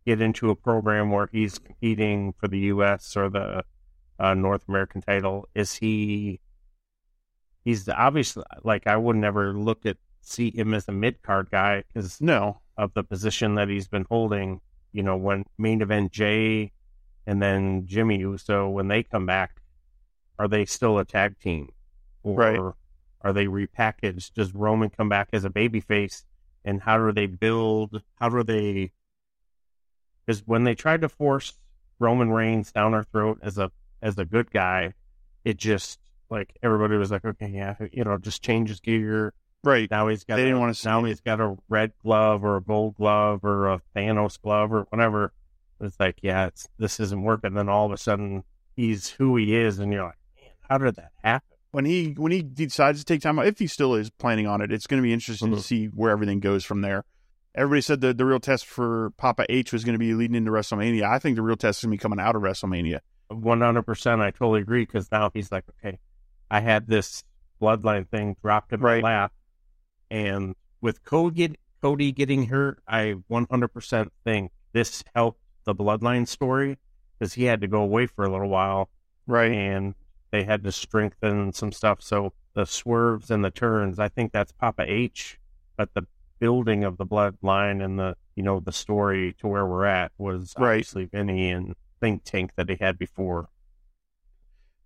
get 0.07 0.21
into 0.21 0.51
a 0.51 0.57
program 0.57 1.11
where 1.11 1.29
he's 1.33 1.59
competing 1.59 2.33
for 2.39 2.49
the 2.49 2.59
US 2.75 3.17
or 3.17 3.31
the 3.31 3.65
uh, 4.19 4.35
North 4.35 4.65
American 4.69 5.01
title 5.01 5.49
is 5.55 5.75
he 5.75 6.41
he's 7.65 7.89
obviously 7.89 8.43
like 8.65 8.87
I 8.87 8.97
would 8.97 9.17
never 9.17 9.55
look 9.55 9.87
at 9.87 9.97
see 10.21 10.51
him 10.51 10.75
as 10.75 10.89
a 10.89 10.93
mid 10.93 11.23
card 11.23 11.49
guy 11.51 11.85
because 11.89 12.21
No, 12.21 12.61
of 12.77 12.93
the 12.95 13.03
position 13.05 13.55
that 13.57 13.69
he's 13.69 13.89
been 13.89 14.07
holding. 14.11 14.61
You 14.93 15.03
know, 15.05 15.17
when 15.17 15.45
main 15.59 15.83
event 15.83 16.13
Jay 16.13 16.73
and 17.27 17.41
then 17.41 17.87
Jimmy 17.87 18.19
Uso, 18.19 18.69
when 18.69 18.89
they 18.89 19.03
come 19.03 19.27
back, 19.27 19.60
are 20.41 20.49
they 20.49 20.65
still 20.65 20.99
a 20.99 21.05
tag 21.05 21.39
team? 21.39 21.69
Or 22.23 22.35
Right. 22.37 22.59
are 23.21 23.33
they 23.33 23.47
repackaged? 23.47 24.33
Does 24.35 24.55
Roman 24.55 24.89
come 24.91 25.09
back 25.09 25.29
as 25.33 25.45
a 25.45 25.51
babyface? 25.51 26.25
And 26.65 26.81
how 26.83 26.99
do 26.99 27.13
they 27.13 27.27
build? 27.27 28.03
How 28.19 28.29
do 28.31 28.43
they? 28.43 28.93
Because 30.27 30.47
when 30.47 30.65
they 30.65 30.75
tried 30.75 31.01
to 31.03 31.09
force 31.09 31.59
Roman 31.99 32.31
Reigns 32.31 32.73
down 32.73 32.95
our 32.95 33.05
throat 33.05 33.39
as 33.43 33.59
a 33.59 33.71
as 34.03 34.19
a 34.19 34.25
good 34.25 34.51
guy, 34.51 34.95
it 35.45 35.57
just 35.59 35.99
like 36.31 36.57
everybody 36.63 36.97
was 36.97 37.11
like, 37.11 37.25
okay, 37.25 37.49
yeah, 37.49 37.75
you 37.93 38.05
know, 38.05 38.17
just 38.19 38.43
change 38.43 38.69
his 38.71 38.81
gear. 38.81 39.35
right. 39.63 39.91
Now 39.91 40.09
he's 40.09 40.25
got 40.25 40.37
They 40.37 40.43
didn't 40.45 40.57
a- 40.57 40.61
wanna 40.61 40.75
see 40.75 40.89
now 40.89 41.05
it. 41.05 41.09
he's 41.09 41.21
got 41.21 41.41
a 41.41 41.57
red 41.69 41.93
glove 42.03 42.45
or 42.45 42.57
a 42.57 42.63
gold 42.63 42.95
glove 42.97 43.45
or 43.45 43.69
a 43.69 43.83
Thanos 43.95 44.41
glove 44.41 44.73
or 44.73 44.83
whatever. 44.85 45.33
It's 45.81 45.99
like, 46.01 46.19
yeah, 46.23 46.47
it's 46.47 46.69
this 46.79 46.99
isn't 47.01 47.23
working. 47.23 47.55
Then 47.55 47.69
all 47.69 47.85
of 47.87 47.93
a 47.93 47.97
sudden 47.99 48.45
he's 48.77 49.09
who 49.11 49.37
he 49.37 49.55
is, 49.57 49.79
and 49.79 49.93
you're 49.93 50.05
like, 50.05 50.15
how 50.71 50.79
did 50.79 50.95
that 50.97 51.13
happen? 51.23 51.47
When 51.73 51.85
he 51.85 52.15
when 52.17 52.33
he 52.33 52.43
decides 52.43 52.99
to 53.01 53.05
take 53.05 53.21
time 53.21 53.39
out, 53.39 53.47
if 53.47 53.59
he 53.59 53.67
still 53.67 53.95
is 53.95 54.11
planning 54.11 54.47
on 54.47 54.61
it, 54.63 54.73
it's 54.73 54.87
going 54.87 55.01
to 55.03 55.07
be 55.07 55.13
interesting 55.13 55.51
to 55.51 55.57
Mhm. 55.59 55.63
see 55.63 55.87
where 55.87 56.11
everything 56.11 56.41
goes 56.41 56.65
from 56.65 56.81
there. 56.81 57.05
Everybody 57.55 57.81
said 57.83 58.01
the 58.01 58.15
the 58.15 58.25
real 58.25 58.41
test 58.41 58.65
for 58.67 59.11
Papa 59.19 59.45
H 59.49 59.73
was 59.73 59.85
going 59.85 59.95
to 59.95 59.99
be 59.99 60.15
leading 60.15 60.37
into 60.37 60.51
WrestleMania. 60.51 61.03
I 61.03 61.19
think 61.19 61.37
the 61.37 61.43
real 61.43 61.57
test 61.57 61.79
is 61.81 61.85
going 61.85 61.93
to 61.93 61.97
be 61.99 62.03
coming 62.03 62.19
out 62.21 62.35
of 62.37 62.43
WrestleMania. 62.43 63.01
One 63.29 63.61
hundred 63.61 63.83
percent, 63.83 64.21
I 64.21 64.31
totally 64.31 64.61
agree. 64.63 64.83
Because 64.85 65.11
now 65.13 65.31
he's 65.35 65.53
like, 65.53 65.65
okay, 65.85 65.99
I 66.51 66.61
had 66.61 66.87
this 66.89 67.23
bloodline 67.61 68.09
thing 68.09 68.37
dropped 68.43 68.73
in 68.73 68.81
Right. 68.81 69.03
my 69.03 69.09
lap, 69.11 69.33
and 70.11 70.55
with 70.81 71.05
Cody, 71.05 71.55
Cody 71.83 72.11
getting 72.13 72.47
hurt, 72.47 72.83
I 72.89 73.17
one 73.29 73.47
hundred 73.51 73.69
percent 73.69 74.13
think 74.25 74.51
this 74.73 75.05
helped 75.15 75.41
the 75.65 75.75
bloodline 75.75 76.27
story 76.27 76.79
because 77.19 77.35
he 77.35 77.45
had 77.45 77.61
to 77.61 77.69
go 77.69 77.83
away 77.83 78.07
for 78.07 78.25
a 78.25 78.31
little 78.31 78.49
while. 78.49 78.89
Right. 79.27 79.53
and 79.53 79.95
they 80.31 80.45
had 80.45 80.65
to 80.65 80.73
strengthen 80.73 81.53
some 81.53 81.73
stuff. 81.73 82.03
So 82.03 82.33
the 82.55 82.65
swerves 82.67 83.31
and 83.31 83.45
the 83.45 83.51
turns, 83.51 83.99
I 83.99 84.09
think 84.09 84.33
that's 84.33 84.53
Papa 84.53 84.85
H. 84.87 85.39
But 85.77 85.95
the 85.95 86.07
building 86.39 86.85
of 86.85 86.97
the 86.97 87.07
bloodline 87.07 87.85
and 87.85 87.99
the 87.99 88.17
you 88.35 88.43
know 88.43 88.61
the 88.61 88.73
story 88.73 89.35
to 89.41 89.47
where 89.47 89.67
we're 89.67 89.85
at 89.85 90.13
was 90.19 90.55
Right. 90.59 90.73
obviously 90.77 91.05
Vinny 91.07 91.51
and 91.51 91.75
Think 92.01 92.25
Tank 92.25 92.53
that 92.57 92.67
they 92.67 92.77
had 92.81 92.99
before. 92.99 93.49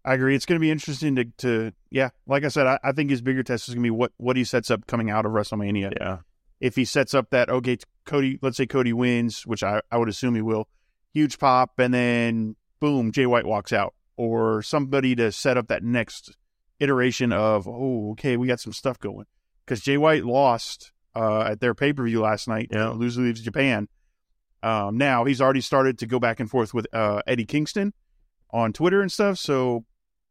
I 0.04 0.14
agree. 0.14 0.34
It's 0.34 0.44
going 0.44 0.58
to 0.58 0.60
be 0.60 0.70
interesting 0.70 1.16
to, 1.16 1.24
to 1.38 1.72
yeah, 1.90 2.10
like 2.26 2.44
I 2.44 2.48
said, 2.48 2.66
I, 2.66 2.78
I 2.84 2.92
think 2.92 3.08
his 3.10 3.22
bigger 3.22 3.42
test 3.42 3.68
is 3.68 3.74
going 3.74 3.82
to 3.84 3.86
be 3.86 3.90
what, 3.90 4.12
what 4.18 4.36
he 4.36 4.44
sets 4.44 4.70
up 4.70 4.86
coming 4.86 5.10
out 5.10 5.24
of 5.24 5.32
WrestleMania. 5.32 5.94
Yeah, 5.98 6.18
If 6.60 6.76
he 6.76 6.84
sets 6.84 7.14
up 7.14 7.30
that, 7.30 7.48
okay, 7.48 7.78
Cody, 8.04 8.38
let's 8.42 8.58
say 8.58 8.66
Cody 8.66 8.92
wins, 8.92 9.46
which 9.46 9.62
I, 9.62 9.80
I 9.90 9.96
would 9.96 10.10
assume 10.10 10.34
he 10.34 10.42
will, 10.42 10.68
huge 11.14 11.38
pop, 11.38 11.78
and 11.78 11.94
then 11.94 12.56
boom, 12.80 13.12
Jay 13.12 13.24
White 13.24 13.46
walks 13.46 13.72
out. 13.72 13.94
Or 14.16 14.62
somebody 14.62 15.14
to 15.16 15.32
set 15.32 15.56
up 15.56 15.68
that 15.68 15.82
next 15.82 16.36
iteration 16.78 17.32
of, 17.32 17.66
oh, 17.66 18.12
okay, 18.12 18.36
we 18.36 18.46
got 18.46 18.60
some 18.60 18.72
stuff 18.72 18.98
going. 18.98 19.26
Because 19.64 19.80
Jay 19.80 19.96
White 19.96 20.24
lost 20.24 20.92
uh, 21.16 21.42
at 21.42 21.60
their 21.60 21.74
pay 21.74 21.92
per 21.92 22.04
view 22.04 22.20
last 22.20 22.48
night. 22.48 22.68
Yeah. 22.72 22.90
Loser 22.90 23.22
leaves 23.22 23.40
Japan. 23.40 23.88
Um, 24.62 24.96
now 24.96 25.24
he's 25.24 25.40
already 25.40 25.60
started 25.60 25.98
to 25.98 26.06
go 26.06 26.18
back 26.18 26.40
and 26.40 26.48
forth 26.48 26.72
with 26.72 26.86
uh, 26.92 27.22
Eddie 27.26 27.44
Kingston 27.44 27.92
on 28.50 28.72
Twitter 28.72 29.02
and 29.02 29.12
stuff. 29.12 29.38
So 29.38 29.84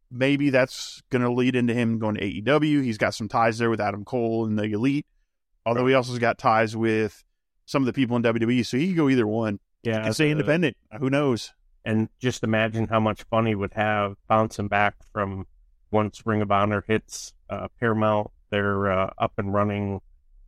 maybe 0.09 0.49
that's 0.49 1.01
going 1.09 1.21
to 1.21 1.31
lead 1.31 1.55
into 1.55 1.73
him 1.73 1.99
going 1.99 2.15
to 2.15 2.21
AEW. 2.21 2.83
He's 2.83 2.97
got 2.97 3.13
some 3.13 3.27
ties 3.27 3.57
there 3.57 3.69
with 3.69 3.81
Adam 3.81 4.05
Cole 4.05 4.45
and 4.45 4.57
the 4.57 4.63
Elite. 4.63 5.05
Although 5.65 5.85
he 5.87 5.93
also's 5.93 6.19
got 6.19 6.37
ties 6.37 6.75
with 6.75 7.23
some 7.65 7.81
of 7.81 7.85
the 7.85 7.93
people 7.93 8.17
in 8.17 8.23
WWE, 8.23 8.65
so 8.65 8.77
he 8.77 8.87
could 8.87 8.97
go 8.97 9.09
either 9.09 9.27
one. 9.27 9.59
yeah. 9.83 10.05
and 10.05 10.13
stay 10.13 10.29
independent. 10.29 10.75
Who 10.99 11.09
knows? 11.09 11.53
And 11.85 12.09
just 12.19 12.43
imagine 12.43 12.87
how 12.87 12.99
much 12.99 13.23
fun 13.23 13.45
he 13.45 13.55
would 13.55 13.73
have 13.73 14.15
bouncing 14.27 14.67
back 14.69 14.95
from 15.11 15.47
once 15.91 16.25
Ring 16.25 16.41
of 16.41 16.51
Honor 16.51 16.83
hits 16.87 17.33
uh, 17.49 17.67
Paramount. 17.79 18.31
They're 18.49 18.91
uh, 18.91 19.13
up 19.17 19.33
and 19.37 19.53
running, 19.53 19.99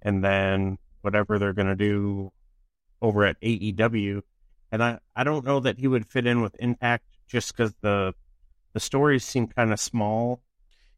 and 0.02 0.24
then 0.24 0.78
whatever 1.02 1.38
they're 1.38 1.54
going 1.54 1.68
to 1.68 1.76
do 1.76 2.32
over 3.02 3.26
at 3.26 3.40
AEW. 3.42 4.22
And 4.72 4.84
I, 4.84 5.00
I 5.16 5.24
don't 5.24 5.46
know 5.46 5.60
that 5.60 5.78
he 5.80 5.88
would 5.88 6.06
fit 6.08 6.26
in 6.26 6.42
with 6.42 6.56
Impact 6.60 7.04
just 7.28 7.56
because 7.56 7.74
the 7.82 8.14
the 8.74 8.80
stories 8.80 9.24
seem 9.24 9.48
kind 9.48 9.72
of 9.72 9.80
small. 9.80 10.42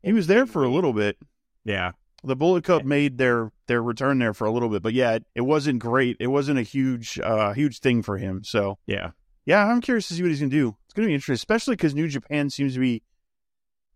He 0.04 0.14
was 0.14 0.28
there 0.28 0.46
for 0.46 0.64
a 0.64 0.70
little 0.70 0.94
bit. 0.94 1.18
Yeah, 1.64 1.92
The 2.24 2.36
Bullet 2.36 2.64
Club 2.64 2.84
made 2.86 3.18
their 3.18 3.52
their 3.68 3.82
return 3.84 4.20
there 4.20 4.34
for 4.34 4.46
a 4.46 4.52
little 4.52 4.70
bit, 4.70 4.82
but 4.82 4.94
yeah, 4.94 5.14
it, 5.14 5.26
it 5.36 5.42
wasn't 5.42 5.80
great. 5.80 6.18
It 6.20 6.28
wasn't 6.28 6.60
a 6.60 6.64
huge 6.64 7.20
uh 7.20 7.54
huge 7.54 7.80
thing 7.80 8.02
for 8.02 8.18
him. 8.18 8.44
So 8.44 8.78
yeah, 8.88 9.12
yeah, 9.48 9.66
I'm 9.66 9.82
curious 9.82 10.08
to 10.10 10.14
see 10.14 10.22
what 10.22 10.30
he's 10.30 10.40
gonna 10.40 10.50
do. 10.52 10.76
It's 10.86 10.94
gonna 10.94 11.08
be 11.08 11.14
interesting, 11.16 11.34
especially 11.34 11.76
because 11.76 11.96
New 11.96 12.08
Japan 12.08 12.52
seems 12.52 12.76
to 12.76 12.80
be 12.80 13.02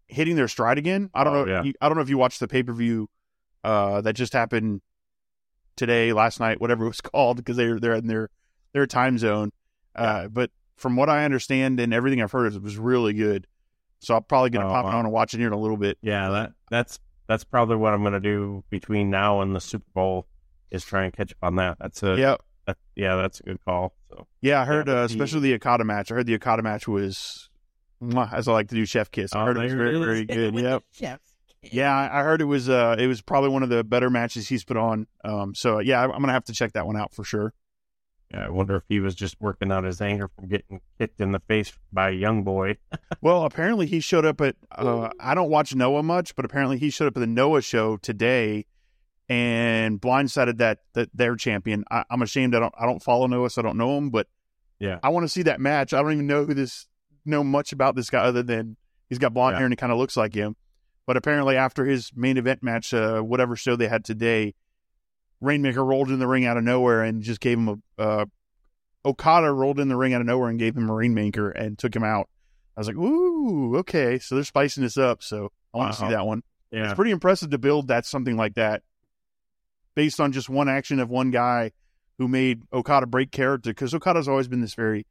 hitting 0.08 0.36
their 0.36 0.48
stride 0.48 0.77
again. 0.79 1.10
I 1.13 1.24
don't 1.24 1.36
Oh, 1.36 1.46
know. 1.46 1.63
yeah. 1.63 1.72
I 1.81 1.88
don't 1.88 1.98
know 1.98 2.01
if 2.01 2.10
you 2.10 2.17
watched 2.17 2.39
the 2.39 2.48
pay 2.48 2.63
per 2.63 2.74
view 2.74 3.10
uh, 3.63 4.01
that 4.01 4.13
just 4.13 4.34
happened 4.34 4.81
today, 5.75 6.13
last 6.13 6.39
night, 6.39 6.60
whatever 6.60 6.86
it 6.86 6.89
was 6.89 7.01
called, 7.01 7.38
because 7.38 7.58
they're 7.58 7.79
they're 7.79 7.93
in 7.96 8.08
their 8.08 8.29
their 8.74 8.88
time 8.88 9.17
zone. 9.17 9.51
Uh, 9.96 10.27
but 10.29 10.51
from 10.77 10.96
what 10.96 11.10
I 11.10 11.25
understand 11.25 11.79
and 11.79 11.93
everything 11.93 12.22
I've 12.22 12.31
heard, 12.31 12.53
it 12.53 12.62
was 12.63 12.77
really 12.77 13.13
good. 13.13 13.46
So 14.00 14.15
I'm 14.15 14.24
probably 14.24 14.50
gonna 14.50 14.67
Oh, 14.67 14.72
pop 14.72 14.86
it 14.86 14.88
wow. 14.88 15.00
on 15.00 15.05
and 15.05 15.13
watch 15.13 15.34
it 15.34 15.38
here 15.38 15.48
in 15.48 15.53
a 15.53 15.60
little 15.60 15.77
bit. 15.77 15.98
yeah. 16.01 16.29
That 16.29 16.53
that's 16.70 17.00
that's 17.27 17.43
probably 17.43 17.75
what 17.77 17.93
I'm 17.93 18.01
going 18.01 18.12
to 18.13 18.20
do 18.20 18.63
between 18.70 19.10
now 19.10 19.39
and 19.39 19.55
the 19.55 19.62
Super 19.62 19.86
Bowl 19.93 20.27
is 20.70 20.84
try 20.84 21.05
and 21.05 21.13
catch 21.13 21.31
up 21.31 21.38
on 21.43 21.55
that. 21.58 21.77
That's 21.79 22.03
a 22.03 22.17
Yeah, 22.17 22.36
that- 22.68 22.77
yeah, 22.96 23.15
that's 23.15 23.39
a 23.39 23.44
good 23.44 23.60
call. 23.65 23.94
So 24.10 24.27
yeah. 24.41 24.62
I 24.62 24.65
heard, 24.65 24.86
but 24.86 24.91
uh, 24.96 25.00
the- 25.01 25.06
especially 25.06 25.41
the 25.41 25.53
Okada 25.56 25.84
match. 25.84 26.12
I 26.12 26.15
heard 26.15 26.25
the 26.27 26.36
Okada 26.36 26.62
match 26.63 26.88
was, 26.88 27.50
as 28.32 28.48
I 28.48 28.51
like 28.51 28.70
to 28.70 28.75
do, 28.75 28.86
chef 28.86 29.12
kiss. 29.12 29.34
I 29.34 29.41
Oh, 29.41 29.46
heard 29.46 29.58
it 29.58 29.63
was 29.63 29.74
very, 29.74 30.00
very 30.00 30.25
good. 30.25 30.53
Yep. 30.56 30.84
Yeah, 31.63 31.96
I 31.96 32.20
I 32.20 32.24
heard 32.24 32.41
it 32.41 32.46
was 32.46 32.70
uh 32.70 32.96
it 32.98 33.06
was 33.06 33.22
probably 33.22 33.50
one 33.51 33.62
of 33.62 33.70
the 33.70 33.84
better 33.84 34.10
matches 34.10 34.48
he's 34.48 34.63
put 34.63 34.77
on. 34.77 35.06
Um 35.24 35.53
so 35.53 35.77
yeah, 35.80 36.01
I'm 36.01 36.10
gonna 36.10 36.32
have 36.32 36.46
to 36.46 36.53
check 36.53 36.74
that 36.74 36.88
one 36.88 36.98
out 36.98 37.13
for 37.13 37.24
sure. 37.24 37.53
Yeah, 38.34 38.46
I 38.46 38.50
wonder 38.50 38.77
if 38.77 38.84
he 38.89 39.00
was 39.00 39.13
just 39.13 39.36
working 39.39 39.72
out 39.72 39.84
his 39.84 40.01
anger 40.01 40.27
from 40.30 40.48
getting 40.48 40.82
kicked 40.98 41.20
in 41.22 41.34
the 41.34 41.39
face 41.41 41.72
by 41.94 42.10
a 42.10 42.13
young 42.13 42.44
boy. 42.44 42.77
Well, 43.22 43.44
apparently 43.44 43.86
he 43.86 44.00
showed 44.00 44.25
up 44.25 44.41
at 44.41 44.56
uh 44.72 45.10
I 45.20 45.36
don't 45.36 45.51
watch 45.51 45.75
Noah 45.75 46.01
much, 46.01 46.36
but 46.36 46.46
apparently 46.46 46.80
he 46.80 46.89
showed 46.89 47.06
up 47.06 47.15
at 47.18 47.20
the 47.20 47.27
Noah 47.27 47.62
show 47.62 47.98
today 47.98 48.65
and 49.31 50.01
blindsided 50.01 50.57
that 50.57 50.79
that 50.93 51.09
their 51.13 51.38
champion. 51.38 51.85
I, 51.89 52.03
I'm 52.11 52.21
ashamed 52.21 52.53
I 52.53 52.59
don't 52.59 52.73
I 52.77 52.85
don't 52.85 53.01
follow 53.01 53.27
Noah, 53.27 53.50
so 53.50 53.61
I 53.61 53.63
don't 53.63 53.77
know 53.77 53.97
him, 53.97 54.09
but 54.09 54.27
Yeah. 54.77 55.00
I 55.01 55.07
want 55.09 55.23
to 55.23 55.29
see 55.29 55.43
that 55.43 55.61
match. 55.61 55.93
I 55.93 56.01
don't 56.01 56.11
even 56.11 56.27
know 56.27 56.43
who 56.43 56.53
this 56.53 56.85
know 57.23 57.41
much 57.41 57.71
about 57.71 57.95
this 57.95 58.09
guy 58.09 58.19
other 58.19 58.43
than 58.43 58.75
he's 59.07 59.19
got 59.19 59.33
blonde 59.33 59.53
Yeah. 59.53 59.59
hair 59.59 59.65
and 59.67 59.71
he 59.71 59.77
kind 59.77 59.93
of 59.93 59.97
looks 59.97 60.17
like 60.17 60.33
him. 60.33 60.57
But 61.07 61.15
apparently 61.15 61.55
after 61.55 61.85
his 61.85 62.11
main 62.13 62.35
event 62.38 62.61
match, 62.61 62.93
uh, 62.93 63.21
whatever 63.21 63.55
show 63.55 63.77
they 63.77 63.88
had 63.88 64.03
today, 64.03 64.53
Rainmaker 65.39 65.83
rolled 65.83 66.09
in 66.11 66.19
the 66.19 66.27
ring 66.27 66.45
out 66.45 66.57
of 66.57 66.63
nowhere 66.65 67.01
and 67.01 67.21
just 67.23 67.39
gave 67.39 67.57
him 67.57 67.81
a 67.97 68.01
uh, 68.01 68.25
Okada 69.05 69.51
rolled 69.51 69.79
in 69.79 69.88
the 69.88 69.95
ring 69.95 70.13
out 70.13 70.19
of 70.21 70.27
nowhere 70.27 70.50
and 70.50 70.59
gave 70.59 70.75
him 70.75 70.89
a 70.89 70.93
Rainmaker 70.93 71.50
and 71.50 71.77
took 71.79 71.95
him 71.95 72.03
out. 72.03 72.27
I 72.75 72.81
was 72.81 72.88
like, 72.88 72.97
ooh, 72.97 73.77
okay, 73.77 74.19
so 74.19 74.35
they're 74.35 74.43
spicing 74.43 74.83
this 74.83 74.97
up. 74.97 75.23
So 75.23 75.51
I 75.73 75.77
want 75.77 75.93
to 75.93 76.00
see 76.00 76.09
that 76.09 76.25
one. 76.25 76.43
Yeah, 76.71 76.85
It's 76.85 76.93
pretty 76.93 77.11
impressive 77.11 77.50
to 77.51 77.57
build 77.57 77.88
that 77.88 78.05
something 78.05 78.35
like 78.38 78.55
that 78.55 78.83
based 79.95 80.19
on 80.19 80.31
just 80.31 80.50
one 80.50 80.69
action 80.69 81.00
of 81.00 81.10
one 81.10 81.31
guy 81.31 81.71
who 82.17 82.27
made 82.27 82.62
Okada 82.71 83.05
break 83.07 83.31
character 83.31 83.71
because 83.71 83.93
Okada's 83.93 84.27
always 84.27 84.48
been 84.48 84.62
this 84.62 84.74
very 84.75 85.05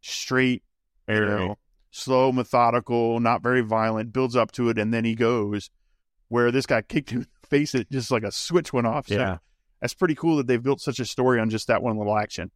straight, 0.00 0.62
you 1.08 1.14
know, 1.26 1.58
slow, 1.90 2.32
methodical, 2.32 3.20
not 3.20 3.42
very 3.42 3.60
violent, 3.62 4.12
builds 4.12 4.36
up 4.36 4.52
to 4.52 4.68
it, 4.68 4.78
and 4.78 4.92
then 4.92 5.04
he 5.04 5.14
goes. 5.14 5.70
Where 6.30 6.50
this 6.50 6.66
guy 6.66 6.82
kicked 6.82 7.08
him 7.08 7.22
in 7.22 7.26
the 7.40 7.46
face, 7.46 7.74
it 7.74 7.90
just 7.90 8.10
like 8.10 8.22
a 8.22 8.30
switch 8.30 8.70
went 8.70 8.86
off. 8.86 9.06
So 9.08 9.14
yeah, 9.14 9.38
that's 9.80 9.94
pretty 9.94 10.14
cool 10.14 10.36
that 10.36 10.46
they've 10.46 10.62
built 10.62 10.78
such 10.82 11.00
a 11.00 11.06
story 11.06 11.40
on 11.40 11.48
just 11.48 11.68
that 11.68 11.82
one 11.82 11.96
little 11.96 12.18
action. 12.18 12.50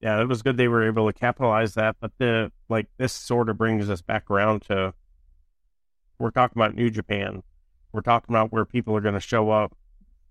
yeah. 0.00 0.20
It 0.20 0.26
was 0.26 0.42
good 0.42 0.56
they 0.56 0.66
were 0.66 0.84
able 0.84 1.06
to 1.06 1.16
capitalize 1.16 1.74
that, 1.74 1.94
but 2.00 2.10
the 2.18 2.50
like 2.68 2.88
this 2.96 3.12
sort 3.12 3.48
of 3.50 3.56
brings 3.56 3.88
us 3.88 4.02
back 4.02 4.28
around 4.32 4.62
to 4.62 4.94
we're 6.18 6.30
talking 6.32 6.60
about 6.60 6.74
New 6.74 6.90
Japan. 6.90 7.44
We're 7.92 8.00
talking 8.00 8.34
about 8.34 8.50
where 8.50 8.64
people 8.64 8.96
are 8.96 9.00
going 9.00 9.14
to 9.14 9.20
show 9.20 9.48
up, 9.50 9.76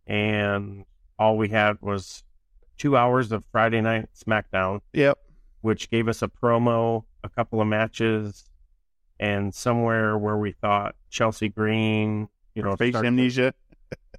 and 0.07 0.85
all 1.19 1.37
we 1.37 1.49
had 1.49 1.77
was 1.81 2.23
two 2.77 2.97
hours 2.97 3.31
of 3.31 3.45
Friday 3.51 3.81
night 3.81 4.09
SmackDown, 4.15 4.81
Yep. 4.93 5.17
which 5.61 5.89
gave 5.89 6.07
us 6.07 6.21
a 6.21 6.27
promo 6.27 7.03
a 7.23 7.29
couple 7.29 7.61
of 7.61 7.67
matches, 7.67 8.45
and 9.19 9.53
somewhere 9.53 10.17
where 10.17 10.37
we 10.37 10.51
thought 10.51 10.95
Chelsea 11.09 11.47
Green, 11.49 12.27
you 12.55 12.63
know, 12.63 12.75
Face 12.75 12.93
started- 12.93 13.07
amnesia. 13.07 13.53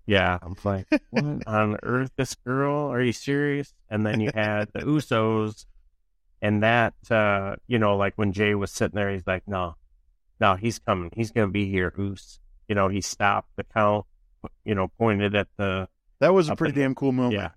Yeah, 0.06 0.38
I'm 0.42 0.54
like, 0.64 0.86
what 1.10 1.24
on 1.46 1.78
earth, 1.82 2.10
this 2.16 2.34
girl? 2.34 2.92
Are 2.92 3.00
you 3.00 3.12
serious? 3.12 3.72
And 3.88 4.04
then 4.04 4.20
you 4.20 4.30
had 4.34 4.68
the 4.74 4.80
Usos, 4.80 5.64
and 6.42 6.62
that, 6.62 6.92
uh, 7.10 7.56
you 7.68 7.78
know, 7.78 7.96
like 7.96 8.12
when 8.16 8.32
Jay 8.34 8.54
was 8.54 8.70
sitting 8.70 8.96
there, 8.96 9.10
he's 9.10 9.26
like, 9.26 9.48
no, 9.48 9.76
no, 10.40 10.56
he's 10.56 10.78
coming. 10.78 11.10
He's 11.16 11.30
going 11.30 11.48
to 11.48 11.50
be 11.52 11.70
here, 11.70 11.90
Us. 11.96 12.38
You 12.68 12.74
know, 12.74 12.88
he 12.88 13.00
stopped 13.00 13.48
the 13.56 13.64
count, 13.64 14.04
you 14.64 14.74
know, 14.74 14.88
pointed 14.98 15.34
at 15.34 15.48
the, 15.56 15.88
That 16.20 16.34
was 16.34 16.48
a 16.48 16.56
pretty 16.56 16.74
in- 16.74 16.80
damn 16.80 16.94
cool 16.94 17.12
moment. 17.12 17.34
yeah, 17.34 17.50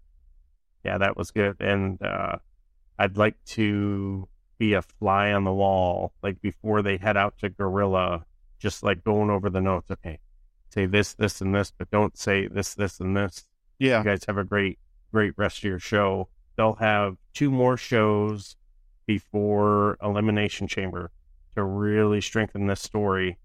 yeah, 0.83 0.97
that 0.97 1.15
was 1.17 1.31
good. 1.31 1.57
And 1.59 2.01
uh, 2.01 2.37
I'd 2.99 3.17
like 3.17 3.35
to 3.47 4.27
be 4.57 4.73
a 4.73 4.81
fly 4.81 5.31
on 5.33 5.43
the 5.43 5.53
wall, 5.53 6.13
like 6.23 6.41
before 6.41 6.81
they 6.81 6.97
head 6.97 7.17
out 7.17 7.37
to 7.39 7.49
Gorilla, 7.49 8.25
just 8.59 8.83
like 8.83 9.03
going 9.03 9.29
over 9.29 9.49
the 9.49 9.61
notes. 9.61 9.91
Okay, 9.91 10.19
say 10.73 10.85
this, 10.85 11.13
this, 11.13 11.41
and 11.41 11.53
this, 11.53 11.71
but 11.77 11.89
don't 11.91 12.17
say 12.17 12.47
this, 12.47 12.73
this, 12.73 12.99
and 12.99 13.15
this. 13.15 13.45
Yeah. 13.79 13.99
You 13.99 14.03
guys 14.05 14.23
have 14.27 14.37
a 14.39 14.43
great, 14.43 14.79
great 15.11 15.33
rest 15.37 15.59
of 15.59 15.63
your 15.65 15.79
show. 15.79 16.29
They'll 16.55 16.73
have 16.75 17.17
two 17.35 17.51
more 17.51 17.77
shows 17.77 18.55
before 19.05 19.97
Elimination 20.03 20.67
Chamber 20.67 21.11
to 21.55 21.63
really 21.63 22.19
strengthen 22.21 22.67
this 22.67 22.81
story. 22.81 23.37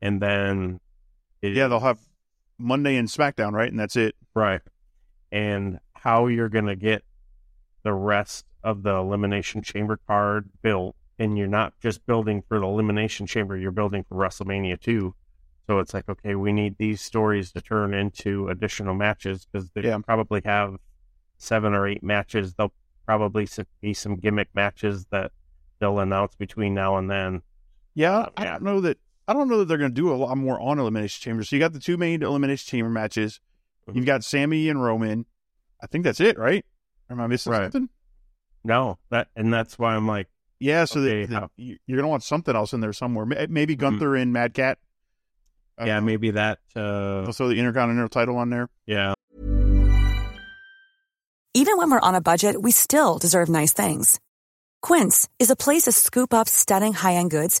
And 0.00 0.20
then, 0.22 0.80
it, 1.42 1.52
Yeah, 1.54 1.68
they'll 1.68 1.80
have 1.80 1.98
Monday 2.58 2.96
and 2.96 3.08
SmackDown, 3.08 3.52
right? 3.52 3.70
And 3.70 3.78
that's 3.78 3.96
it. 3.96 4.14
right. 4.34 4.60
And 5.32 5.78
how 5.94 6.26
you're 6.28 6.48
going 6.48 6.66
to 6.66 6.76
get 6.76 7.02
the 7.82 7.92
rest 7.92 8.46
of 8.62 8.82
the 8.82 8.94
Elimination 8.94 9.62
Chamber 9.62 9.98
card 10.06 10.48
built. 10.62 10.94
And 11.18 11.36
you're 11.38 11.46
not 11.48 11.72
just 11.80 12.04
building 12.06 12.42
for 12.48 12.58
the 12.60 12.66
Elimination 12.66 13.26
Chamber, 13.26 13.56
you're 13.56 13.72
building 13.72 14.04
for 14.08 14.16
WrestleMania 14.16 14.80
too. 14.80 15.14
So 15.66 15.78
it's 15.80 15.94
like, 15.94 16.08
okay, 16.08 16.34
we 16.36 16.52
need 16.52 16.76
these 16.78 17.00
stories 17.00 17.50
to 17.52 17.60
turn 17.60 17.92
into 17.94 18.48
additional 18.48 18.94
matches 18.94 19.46
because 19.50 19.70
they 19.70 19.82
Yeah. 19.82 19.98
probably 19.98 20.42
have 20.44 20.76
seven 21.38 21.74
or 21.74 21.88
eight 21.88 22.02
matches. 22.02 22.54
There'll 22.54 22.72
probably 23.04 23.48
be 23.80 23.94
some 23.94 24.16
gimmick 24.16 24.48
matches 24.54 25.06
that 25.10 25.32
they'll 25.80 25.98
announce 25.98 26.36
between 26.36 26.74
now 26.74 26.96
and 26.98 27.10
then. 27.10 27.42
Yeah, 27.94 28.28
I 28.36 28.44
yeah. 28.44 28.52
don't 28.52 28.62
know 28.62 28.80
that. 28.82 28.98
I 29.28 29.32
don't 29.32 29.48
know 29.48 29.58
that 29.58 29.64
they're 29.66 29.78
going 29.78 29.90
to 29.90 29.94
do 29.94 30.12
a 30.12 30.16
lot 30.16 30.36
more 30.38 30.60
on 30.60 30.78
Elimination 30.78 31.20
Chamber. 31.22 31.42
So 31.44 31.56
you 31.56 31.60
got 31.60 31.72
the 31.72 31.80
two 31.80 31.96
main 31.96 32.22
Elimination 32.22 32.68
Chamber 32.70 32.90
matches. 32.90 33.40
Mhm. 33.88 33.96
You've 33.96 34.06
got 34.06 34.22
Sami 34.24 34.68
and 34.68 34.82
Roman. 34.82 35.26
I 35.82 35.86
think 35.86 36.04
that's 36.04 36.20
it, 36.20 36.38
right? 36.38 36.64
Or 37.10 37.14
am 37.14 37.20
I 37.20 37.26
missing 37.26 37.52
Right. 37.52 37.62
something? 37.72 37.88
No, 38.64 38.98
that 39.10 39.28
and 39.36 39.52
that's 39.52 39.78
why 39.78 39.94
I'm 39.94 40.06
like, 40.06 40.28
Yeah, 40.58 40.86
so 40.86 41.00
Okay, 41.00 41.26
that, 41.26 41.30
that 41.30 41.40
how- 41.42 41.50
you- 41.56 41.76
you're 41.86 41.96
going 41.96 42.04
to 42.04 42.08
want 42.08 42.22
something 42.22 42.56
else 42.56 42.72
in 42.72 42.80
there 42.80 42.94
somewhere. 42.94 43.26
Maybe 43.26 43.76
Gunther 43.76 44.16
and 44.16 44.32
Madcap. 44.32 44.78
Yeah, 45.78 46.00
know. 46.00 46.06
maybe 46.06 46.30
that. 46.30 46.60
Uh, 46.74 47.22
They'll 47.30 47.48
the 47.48 47.58
Intercontinental 47.58 48.08
title 48.08 48.38
on 48.38 48.48
there. 48.48 48.70
yeah, 48.86 49.12
Even 51.54 51.76
when 51.78 51.90
we're 51.90 52.00
on 52.00 52.14
a 52.14 52.20
budget, 52.20 52.60
we 52.60 52.70
still 52.70 53.18
deserve 53.18 53.48
nice 53.48 53.72
things. 53.72 54.18
Quince 54.82 55.28
is 55.38 55.50
a 55.50 55.56
place 55.56 55.82
to 55.84 55.92
scoop 55.92 56.32
up 56.34 56.48
stunning 56.48 56.92
high-end 56.92 57.30
goods 57.30 57.60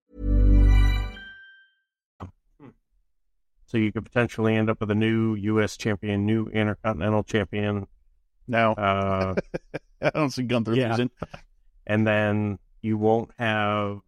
So 3.71 3.77
you 3.77 3.91
could 3.93 4.03
potentially 4.03 4.55
end 4.55 4.69
up 4.69 4.81
with 4.81 4.91
a 4.91 4.95
new 4.95 5.35
U.S. 5.35 5.77
champion, 5.77 6.25
new 6.25 6.47
Intercontinental 6.47 7.23
champion, 7.23 7.87
Now, 8.47 8.73
uh, 8.73 9.35
I 10.01 10.09
don't 10.09 10.29
see 10.29 10.43
Gunther 10.43 10.75
yeah. 10.75 10.89
losing. 10.91 11.09
and 11.87 12.05
then 12.05 12.59
you 12.81 12.97
won't 12.97 13.31
have 13.39 13.99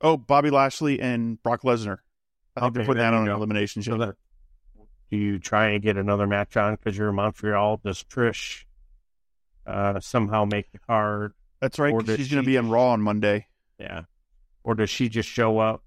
Oh, 0.00 0.16
Bobby 0.16 0.48
Lashley 0.50 0.98
and 1.00 1.40
Brock 1.42 1.62
Lesnar. 1.62 1.98
I 2.56 2.60
think 2.62 2.74
they're 2.74 2.80
Okay, 2.82 2.86
putting 2.86 3.02
that 3.02 3.12
on 3.14 3.26
go. 3.26 3.36
Elimination 3.36 3.82
so 3.82 3.90
Chamber. 3.92 4.06
that. 4.06 4.14
Do 5.10 5.16
you 5.18 5.38
try 5.38 5.68
and 5.72 5.82
get 5.82 5.96
another 5.98 6.26
match 6.26 6.56
on 6.56 6.74
because 6.74 6.96
you're 6.96 7.10
in 7.10 7.14
Montreal? 7.16 7.80
Does 7.84 8.02
Trish 8.04 8.64
uh, 9.66 10.00
somehow 10.00 10.44
make 10.46 10.72
the 10.72 10.78
card? 10.78 11.34
That's 11.60 11.78
right. 11.78 11.92
or 11.92 12.00
'cause 12.00 12.06
does 12.08 12.16
She's 12.16 12.28
going 12.30 12.42
to 12.42 12.46
be 12.46 12.56
in 12.56 12.70
Raw 12.70 12.88
on 12.92 13.02
Monday. 13.02 13.46
Yeah. 13.78 14.02
Or 14.64 14.74
does 14.74 14.88
she 14.90 15.08
just 15.10 15.28
show 15.28 15.58
up 15.58 15.82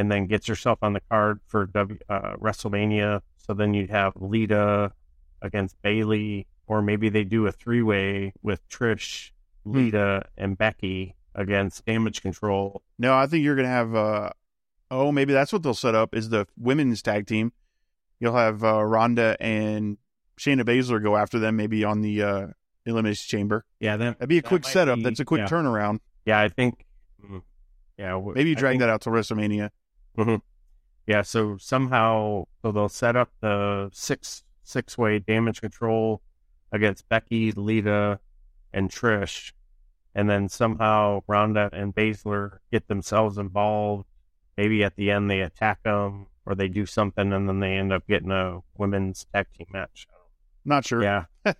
and 0.00 0.10
then 0.10 0.26
gets 0.26 0.46
herself 0.46 0.78
on 0.82 0.92
the 0.94 1.00
card 1.10 1.40
for 1.46 1.66
w, 1.66 1.98
uh, 2.08 2.34
WrestleMania? 2.36 3.20
So 3.36 3.54
then 3.54 3.74
you'd 3.74 3.90
have 3.90 4.12
Lita 4.16 4.92
against 5.42 5.80
Bayley, 5.82 6.46
or 6.66 6.80
maybe 6.82 7.08
they 7.08 7.24
do 7.24 7.46
a 7.46 7.52
three 7.52 7.82
way 7.82 8.32
with 8.42 8.66
Trish, 8.68 9.32
Lita, 9.64 10.26
and 10.36 10.56
Becky 10.56 11.16
against 11.34 11.84
Damage 11.84 12.22
Control. 12.22 12.82
No, 12.98 13.14
I 13.14 13.26
think 13.26 13.44
you're 13.44 13.56
going 13.56 13.66
to 13.66 13.70
have. 13.70 13.94
Uh, 13.94 14.30
oh, 14.90 15.12
maybe 15.12 15.32
that's 15.32 15.52
what 15.52 15.62
they'll 15.62 15.74
set 15.74 15.94
up 15.94 16.14
is 16.14 16.28
the 16.30 16.46
women's 16.58 17.02
tag 17.02 17.26
team. 17.26 17.52
You'll 18.20 18.36
have 18.36 18.62
uh, 18.64 18.82
Ronda 18.84 19.36
and 19.40 19.96
Shayna 20.38 20.62
Baszler 20.62 21.02
go 21.02 21.16
after 21.16 21.38
them, 21.38 21.56
maybe 21.56 21.84
on 21.84 22.00
the 22.02 22.22
uh, 22.22 22.46
Elimination 22.86 23.26
Chamber. 23.28 23.64
Yeah, 23.80 23.96
that, 23.96 24.18
That'd 24.18 24.28
be 24.28 24.38
a 24.38 24.42
quick 24.42 24.64
setup. 24.64 24.96
be- 24.96 25.02
That's 25.04 25.20
a 25.20 25.24
quick 25.24 25.40
yeah. 25.42 25.48
turnaround. 25.48 26.00
Yeah, 26.26 26.38
I 26.40 26.48
think. 26.48 26.84
mm, 27.24 27.42
Yeah, 27.98 28.10
w- 28.10 28.34
Maybe 28.34 28.50
you 28.50 28.56
drag 28.56 28.72
think- 28.74 28.80
that 28.80 28.90
out 28.90 29.00
to 29.02 29.10
WrestleMania. 29.10 29.70
Mhm. 30.16 30.42
Yeah, 31.06 31.22
so 31.22 31.56
somehow 31.58 32.44
so 32.62 32.72
they'll 32.72 32.88
set 32.88 33.16
up 33.16 33.30
the 33.40 33.90
six 33.92 34.44
six 34.62 34.96
way 34.96 35.18
damage 35.18 35.60
control 35.60 36.22
against 36.72 37.08
Becky, 37.08 37.50
Lita, 37.52 38.20
and 38.72 38.90
Trish, 38.90 39.52
and 40.14 40.30
then 40.30 40.48
somehow 40.48 41.22
Ronda 41.26 41.68
and 41.72 41.94
Baszler 41.94 42.58
get 42.70 42.86
themselves 42.88 43.38
involved. 43.38 44.06
Maybe 44.56 44.84
at 44.84 44.94
the 44.96 45.10
end 45.10 45.30
they 45.30 45.40
attack 45.40 45.82
them 45.82 46.26
or 46.46 46.54
they 46.54 46.68
do 46.68 46.86
something, 46.86 47.32
and 47.32 47.48
then 47.48 47.60
they 47.60 47.72
end 47.76 47.92
up 47.92 48.06
getting 48.06 48.30
a 48.30 48.60
women's 48.76 49.26
tag 49.32 49.46
team 49.56 49.66
match. 49.72 50.06
Not 50.64 50.84
sure. 50.84 51.02
Yeah, 51.02 51.24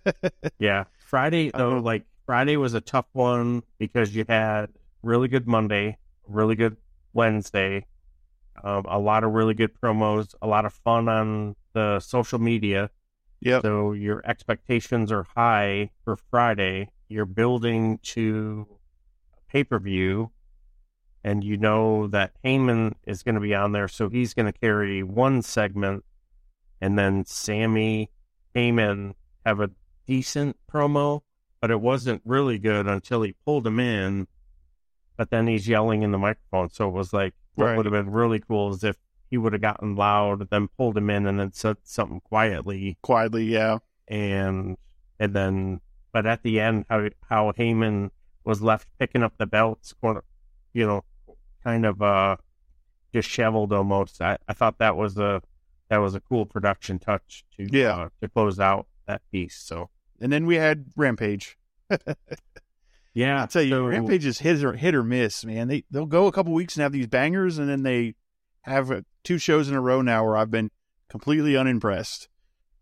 yeah. 0.59 0.85
Friday 0.99 1.51
though, 1.51 1.71
Uh-huh. 1.77 1.81
like 1.81 2.05
Friday 2.25 2.55
was 2.55 2.73
a 2.73 2.81
tough 2.81 3.07
one 3.13 3.63
because 3.79 4.15
you 4.15 4.23
had 4.29 4.69
really 5.03 5.27
good 5.27 5.47
Monday, 5.47 5.97
really 6.27 6.55
good 6.55 6.77
Wednesday, 7.13 7.85
um, 8.63 8.85
a 8.87 8.99
lot 8.99 9.23
of 9.23 9.31
really 9.31 9.53
good 9.53 9.71
promos, 9.79 10.35
a 10.41 10.47
lot 10.47 10.65
of 10.65 10.73
fun 10.73 11.09
on 11.09 11.55
the 11.73 11.99
social 11.99 12.39
media. 12.39 12.89
Yep. 13.41 13.63
So 13.63 13.93
your 13.93 14.21
expectations 14.25 15.11
are 15.11 15.25
high 15.35 15.89
for 16.03 16.15
Friday. 16.15 16.89
You're 17.09 17.25
building 17.25 17.97
to 18.03 18.67
a 19.33 19.51
pay 19.51 19.63
per 19.63 19.79
view, 19.79 20.31
and 21.23 21.43
you 21.43 21.57
know 21.57 22.07
that 22.07 22.33
Heyman 22.45 22.93
is 23.05 23.23
going 23.23 23.35
to 23.35 23.41
be 23.41 23.55
on 23.55 23.71
there, 23.71 23.87
so 23.87 24.09
he's 24.09 24.33
going 24.33 24.51
to 24.51 24.57
carry 24.57 25.01
one 25.01 25.41
segment, 25.41 26.05
and 26.79 26.97
then 26.97 27.25
Sami 27.25 28.11
Heyman 28.55 29.15
have 29.45 29.59
a 29.59 29.71
decent 30.05 30.57
promo, 30.71 31.21
but 31.59 31.71
it 31.71 31.81
wasn't 31.81 32.21
really 32.25 32.59
good 32.59 32.87
until 32.87 33.23
he 33.23 33.33
pulled 33.45 33.65
him 33.65 33.79
in. 33.79 34.27
But 35.17 35.29
then 35.29 35.47
he's 35.47 35.67
yelling 35.67 36.01
in 36.03 36.11
the 36.11 36.17
microphone, 36.17 36.69
so 36.69 36.87
it 36.87 36.93
was 36.93 37.13
like 37.13 37.33
what 37.55 37.65
Right. 37.65 37.77
would 37.77 37.85
have 37.85 37.93
been 37.93 38.11
really 38.11 38.39
cool 38.39 38.73
is 38.73 38.83
if 38.83 38.97
he 39.29 39.37
would 39.37 39.53
have 39.53 39.61
gotten 39.61 39.95
loud, 39.95 40.49
then 40.49 40.67
pulled 40.77 40.97
him 40.97 41.09
in, 41.09 41.25
and 41.25 41.39
then 41.39 41.51
said 41.53 41.77
something 41.83 42.19
quietly, 42.21 42.97
Quietly, 43.01 43.45
yeah. 43.45 43.77
and 44.07 44.77
and 45.19 45.33
then 45.33 45.81
but 46.11 46.25
at 46.25 46.43
the 46.43 46.59
end 46.59 46.85
how 46.89 47.07
how 47.29 47.51
Heyman 47.53 48.09
was 48.43 48.61
left 48.61 48.87
picking 48.99 49.23
up 49.23 49.37
the 49.37 49.45
belts 49.45 49.93
you 50.73 50.85
know 50.85 51.03
kind 51.63 51.85
of 51.85 52.01
uh 52.01 52.35
disheveled 53.13 53.71
almost 53.71 54.21
I, 54.21 54.37
I 54.47 54.53
thought 54.53 54.79
that 54.79 54.95
was 54.97 55.17
a 55.17 55.41
that 55.89 55.97
was 55.97 56.15
a 56.15 56.19
cool 56.21 56.45
production 56.45 56.99
touch 56.99 57.45
to 57.57 57.67
Yeah. 57.71 57.95
uh, 57.95 58.09
to 58.21 58.27
close 58.29 58.59
out 58.59 58.87
that 59.07 59.21
piece. 59.31 59.55
So 59.57 59.89
And 60.19 60.31
then 60.31 60.45
we 60.45 60.55
had 60.55 60.85
Rampage. 60.95 61.57
yeah, 63.13 63.41
I'll 63.41 63.47
tell 63.47 63.61
you, 63.61 63.71
so- 63.71 63.87
Rampage 63.87 64.25
is 64.25 64.39
hit 64.39 64.63
or 64.63 64.73
hit 64.73 64.95
or 64.95 65.03
miss, 65.03 65.43
man. 65.45 65.67
They 65.67 65.83
they'll 65.91 66.05
go 66.05 66.27
a 66.27 66.31
couple 66.31 66.53
weeks 66.53 66.75
and 66.75 66.83
have 66.83 66.91
these 66.91 67.07
bangers, 67.07 67.57
and 67.57 67.67
then 67.69 67.83
they 67.83 68.15
have 68.61 68.91
uh, 68.91 69.01
two 69.23 69.37
shows 69.37 69.69
in 69.69 69.75
a 69.75 69.81
row 69.81 70.01
now 70.01 70.23
where 70.25 70.37
I've 70.37 70.51
been 70.51 70.69
completely 71.09 71.57
unimpressed. 71.57 72.29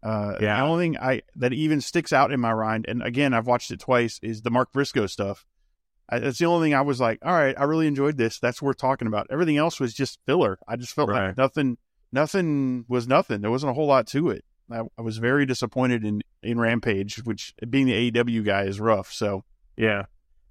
Uh, 0.03 0.35
Yeah. 0.39 0.57
The 0.57 0.63
only 0.67 0.85
thing 0.85 0.97
I 0.97 1.21
that 1.35 1.51
even 1.53 1.81
sticks 1.81 2.13
out 2.13 2.31
in 2.31 2.39
my 2.39 2.53
mind, 2.53 2.85
and 2.87 3.01
again, 3.03 3.33
I've 3.33 3.47
watched 3.47 3.71
it 3.71 3.79
twice, 3.79 4.19
is 4.21 4.41
the 4.43 4.51
Mark 4.51 4.71
Briscoe 4.71 5.07
stuff. 5.07 5.45
I, 6.11 6.19
that's 6.19 6.37
the 6.39 6.45
only 6.45 6.67
thing 6.67 6.73
I 6.75 6.81
was 6.81 6.99
like, 6.99 7.19
all 7.23 7.33
right, 7.33 7.53
I 7.57 7.63
really 7.65 7.85
enjoyed 7.87 8.17
this. 8.17 8.39
That's 8.39 8.61
worth 8.61 8.77
talking 8.77 9.07
about. 9.07 9.27
Everything 9.29 9.57
else 9.57 9.79
was 9.79 9.93
just 9.93 10.19
filler. 10.25 10.57
I 10.67 10.75
just 10.75 10.93
felt 10.93 11.09
Right. 11.09 11.27
like 11.27 11.37
nothing, 11.37 11.77
nothing 12.11 12.85
was 12.87 13.07
nothing. 13.07 13.41
There 13.41 13.51
wasn't 13.51 13.71
a 13.71 13.73
whole 13.73 13.87
lot 13.87 14.07
to 14.07 14.29
it. 14.29 14.43
I, 14.71 14.81
I 14.97 15.01
was 15.01 15.17
very 15.17 15.45
disappointed 15.45 16.03
in 16.05 16.21
in 16.41 16.59
Rampage, 16.59 17.17
which 17.25 17.53
being 17.69 17.85
the 17.85 18.11
AEW 18.11 18.43
guy 18.45 18.63
is 18.63 18.79
rough. 18.79 19.11
So 19.11 19.43
Yeah. 19.77 20.05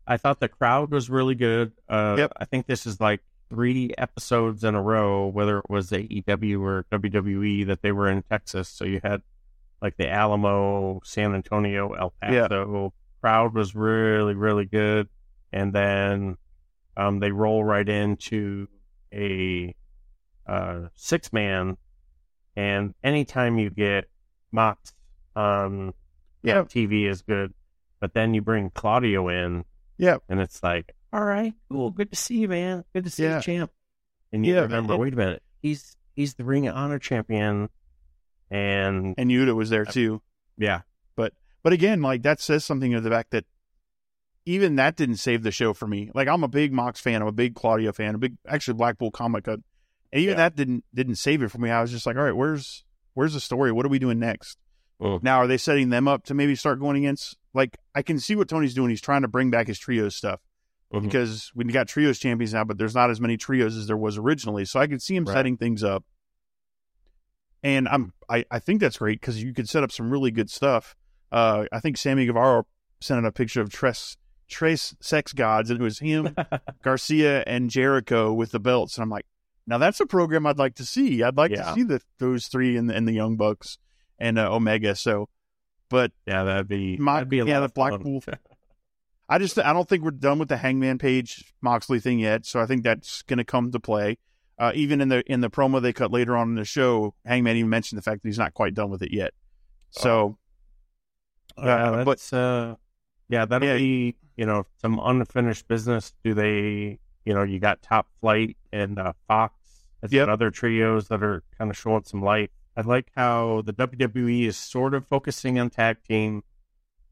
I 0.08 0.16
thought 0.16 0.40
the 0.40 0.48
crowd 0.48 0.90
was 0.90 1.10
really 1.10 1.34
good. 1.34 1.72
Uh, 1.88 2.14
Yep. 2.18 2.32
I 2.38 2.44
think 2.46 2.66
this 2.66 2.86
is 2.86 3.00
like 3.00 3.20
three 3.50 3.92
episodes 3.98 4.64
in 4.64 4.74
a 4.74 4.82
row, 4.82 5.26
whether 5.26 5.58
it 5.58 5.68
was 5.68 5.90
AEW 5.90 6.60
or 6.62 6.84
WWE, 6.90 7.66
that 7.66 7.82
they 7.82 7.92
were 7.92 8.08
in 8.08 8.22
Texas. 8.22 8.68
So 8.68 8.84
you 8.84 9.00
had 9.04 9.22
like 9.82 9.96
the 9.98 10.08
Alamo, 10.10 11.00
San 11.04 11.34
Antonio, 11.34 11.92
El. 11.92 12.12
Paso. 12.22 12.92
Crowd 13.20 13.54
was 13.54 13.74
really, 13.74 14.34
really 14.34 14.64
good. 14.64 15.08
And 15.52 15.72
then 15.72 16.36
um, 16.96 17.20
they 17.20 17.30
roll 17.30 17.62
right 17.64 17.88
into 17.88 18.66
a 19.12 19.74
uh, 20.46 20.88
six 20.94 21.32
man. 21.32 21.76
And 22.56 22.94
anytime 23.04 23.58
you 23.58 23.70
get 23.70 24.08
Mox 24.52 24.92
on 25.36 25.92
Yeah. 26.42 26.62
TV 26.62 27.08
is 27.08 27.22
good. 27.22 27.52
But 28.00 28.14
then 28.14 28.34
you 28.34 28.40
bring 28.42 28.70
Claudio 28.70 29.28
in, 29.28 29.64
yeah, 29.98 30.16
and 30.28 30.40
it's 30.40 30.62
like, 30.62 30.94
all 31.12 31.24
right, 31.24 31.52
cool, 31.70 31.90
good 31.90 32.10
to 32.10 32.16
see 32.16 32.38
you, 32.38 32.48
man. 32.48 32.84
Good 32.94 33.04
to 33.04 33.10
see 33.10 33.24
Yeah. 33.24 33.36
you, 33.36 33.42
champ. 33.42 33.70
And 34.32 34.44
you 34.46 34.54
Yeah, 34.54 34.60
remember, 34.62 34.96
wait 34.96 35.12
a 35.12 35.16
minute, 35.16 35.42
he's 35.60 35.96
he's 36.14 36.34
the 36.34 36.44
Ring 36.44 36.66
of 36.66 36.76
Honor 36.76 36.98
champion, 36.98 37.68
and 38.50 39.14
and 39.18 39.30
Yuta 39.30 39.54
was 39.54 39.70
there 39.70 39.86
uh, 39.86 39.92
too. 39.92 40.22
yeah, 40.56 40.82
But 41.16 41.32
but 41.62 41.72
again, 41.72 42.02
like 42.02 42.22
that 42.22 42.40
says 42.40 42.64
something 42.64 42.94
of 42.94 43.02
the 43.04 43.10
fact 43.10 43.30
that 43.32 43.44
even 44.46 44.76
that 44.76 44.96
didn't 44.96 45.16
save 45.16 45.42
the 45.42 45.50
show 45.50 45.74
for 45.74 45.86
me. 45.86 46.10
Like 46.14 46.28
I'm 46.28 46.42
a 46.44 46.48
big 46.48 46.72
Mox 46.72 47.00
fan, 47.00 47.20
I'm 47.22 47.28
a 47.28 47.32
big 47.32 47.54
Claudio 47.54 47.92
fan, 47.92 48.14
a 48.14 48.18
big 48.18 48.36
actually 48.46 48.74
Blackpool 48.74 49.10
Combat 49.10 49.44
Club. 49.44 49.62
And 50.12 50.22
even 50.22 50.32
Yeah. 50.32 50.44
that 50.48 50.56
didn't 50.56 50.84
didn't 50.94 51.16
save 51.16 51.42
it 51.42 51.50
for 51.50 51.58
me. 51.58 51.70
I 51.70 51.82
was 51.82 51.90
just 51.90 52.06
like, 52.06 52.16
all 52.16 52.22
right, 52.22 52.36
where's 52.36 52.84
where's 53.14 53.34
the 53.34 53.40
story? 53.40 53.72
What 53.72 53.84
are 53.84 53.90
we 53.90 53.98
doing 53.98 54.18
next? 54.18 54.58
Now 55.00 55.38
are 55.38 55.46
they 55.46 55.58
setting 55.58 55.90
them 55.90 56.08
up 56.08 56.24
to 56.24 56.34
maybe 56.34 56.54
start 56.56 56.80
going 56.80 56.96
against 56.96 57.36
like 57.58 57.76
I 57.94 58.00
can 58.02 58.18
see 58.18 58.34
what 58.36 58.48
Tony's 58.48 58.72
doing. 58.74 58.88
He's 58.90 59.00
trying 59.02 59.22
to 59.22 59.28
bring 59.28 59.50
back 59.50 59.66
his 59.66 59.78
trios 59.78 60.16
stuff. 60.16 60.40
Mhm. 60.94 61.02
Because 61.02 61.52
we 61.54 61.64
got 61.64 61.86
trios 61.88 62.18
champions 62.18 62.54
now, 62.54 62.64
but 62.64 62.78
there's 62.78 62.94
not 62.94 63.10
as 63.10 63.20
many 63.20 63.36
trios 63.36 63.76
as 63.76 63.86
there 63.88 63.96
was 63.98 64.16
originally. 64.16 64.64
So 64.64 64.80
I 64.80 64.86
could 64.86 65.02
see 65.02 65.14
him 65.16 65.24
Right. 65.26 65.34
setting 65.34 65.58
things 65.58 65.84
up. 65.84 66.02
And 67.62 67.88
I'm 67.88 68.12
I, 68.28 68.44
I 68.50 68.58
think 68.58 68.80
that's 68.80 68.98
great 68.98 69.20
because 69.20 69.42
you 69.42 69.52
could 69.52 69.68
set 69.68 69.82
up 69.82 69.92
some 69.92 70.10
really 70.10 70.30
good 70.30 70.48
stuff. 70.50 70.94
Uh, 71.32 71.66
I 71.72 71.80
think 71.80 71.96
Sammy 71.98 72.24
Guevara 72.26 72.64
sent 73.00 73.18
out 73.18 73.28
a 73.28 73.32
picture 73.32 73.60
of 73.60 73.70
Tres 73.70 74.16
Trace 74.48 74.94
Sex 75.00 75.32
Gods, 75.34 75.68
and 75.70 75.78
it 75.78 75.82
was 75.82 75.98
him, 75.98 76.34
Garcia, 76.82 77.42
and 77.46 77.68
Jericho 77.68 78.32
with 78.32 78.50
the 78.52 78.60
belts. 78.60 78.96
And 78.96 79.02
I'm 79.02 79.10
like, 79.10 79.26
now 79.66 79.76
that's 79.76 80.00
a 80.00 80.06
program 80.06 80.46
I'd 80.46 80.58
like 80.58 80.76
to 80.76 80.86
see. 80.86 81.22
I'd 81.22 81.36
like 81.36 81.50
Yeah. 81.50 81.64
to 81.64 81.74
see 81.74 81.82
the 81.82 82.00
those 82.18 82.46
three 82.46 82.76
and 82.76 82.88
the, 82.88 82.94
and 82.96 83.06
the 83.06 83.12
Young 83.12 83.36
Bucks 83.36 83.76
and 84.18 84.38
uh, 84.38 84.50
Omega. 84.54 84.94
So, 84.94 85.28
but 85.88 86.12
yeah, 86.26 86.44
that'd 86.44 86.68
be 86.68 86.96
My- 86.96 87.14
that'd 87.14 87.28
be 87.28 87.38
a 87.40 87.44
yeah, 87.46 87.58
lot 87.60 87.66
the. 87.68 87.72
Blackpool. 87.74 88.22
I 89.30 89.38
just 89.38 89.58
I 89.58 89.72
don't 89.74 89.86
think 89.88 90.02
we're 90.02 90.10
done 90.12 90.38
with 90.38 90.48
the 90.48 90.56
Hangman 90.56 90.98
Page 90.98 91.52
Moxley 91.60 92.00
thing 92.00 92.18
yet. 92.18 92.46
So 92.46 92.60
I 92.60 92.66
think 92.66 92.82
that's 92.82 93.22
going 93.22 93.36
to 93.38 93.44
come 93.44 93.70
to 93.72 93.80
play. 93.80 94.16
Uh, 94.58 94.72
even 94.74 95.00
in 95.00 95.08
the 95.08 95.22
in 95.30 95.40
the 95.42 95.50
promo 95.50 95.80
they 95.82 95.92
cut 95.92 96.10
later 96.10 96.36
on 96.36 96.48
in 96.48 96.54
the 96.54 96.64
show, 96.64 97.14
Hangman 97.26 97.56
even 97.56 97.68
mentioned 97.70 97.98
the 97.98 98.02
fact 98.02 98.22
that 98.22 98.28
he's 98.28 98.38
not 98.38 98.54
quite 98.54 98.74
done 98.74 98.88
with 98.90 99.02
it 99.02 99.12
yet. 99.12 99.32
So, 99.90 100.38
Yeah, 101.58 101.64
uh, 101.90 101.90
but 102.04 102.04
that's 102.04 102.32
uh, 102.32 102.74
yeah, 103.28 103.44
that'll 103.44 103.68
Yeah. 103.68 103.76
be 103.76 104.16
you 104.36 104.46
know 104.46 104.64
some 104.80 104.98
unfinished 105.02 105.68
business. 105.68 106.12
Do 106.24 106.34
they? 106.34 106.98
You 107.24 107.34
know, 107.34 107.42
you 107.42 107.58
got 107.58 107.82
Top 107.82 108.06
Flight 108.22 108.56
and 108.72 108.98
uh, 108.98 109.12
Fox 109.26 109.54
as 110.02 110.10
Yep. 110.12 110.28
other 110.28 110.50
trios 110.50 111.08
that 111.08 111.22
are 111.22 111.42
kind 111.58 111.70
of 111.70 111.76
showing 111.76 112.04
some 112.04 112.22
light. 112.22 112.50
I 112.78 112.82
like 112.82 113.10
how 113.16 113.62
the 113.66 113.72
WWE 113.72 114.46
is 114.46 114.56
sort 114.56 114.94
of 114.94 115.04
focusing 115.04 115.58
on 115.58 115.68
tag 115.68 115.96
team. 116.08 116.44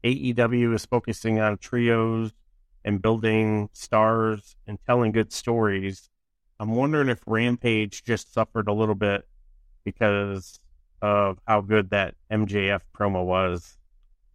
AEW 0.01 0.73
is 0.73 0.85
focusing 0.85 1.41
on 1.41 1.57
trios 1.57 2.31
and 2.85 3.01
building 3.01 3.67
stars 3.73 4.55
and 4.65 4.79
telling 4.85 5.11
good 5.11 5.33
stories. 5.33 6.09
I'm 6.57 6.71
wondering 6.73 7.09
if 7.09 7.19
Rampage 7.27 8.05
just 8.05 8.33
suffered 8.33 8.69
a 8.69 8.73
little 8.73 8.95
bit 8.95 9.27
because 9.83 10.57
of 11.01 11.37
how 11.45 11.59
good 11.59 11.89
that 11.89 12.15
MJF 12.31 12.81
promo 12.97 13.25
was. 13.25 13.77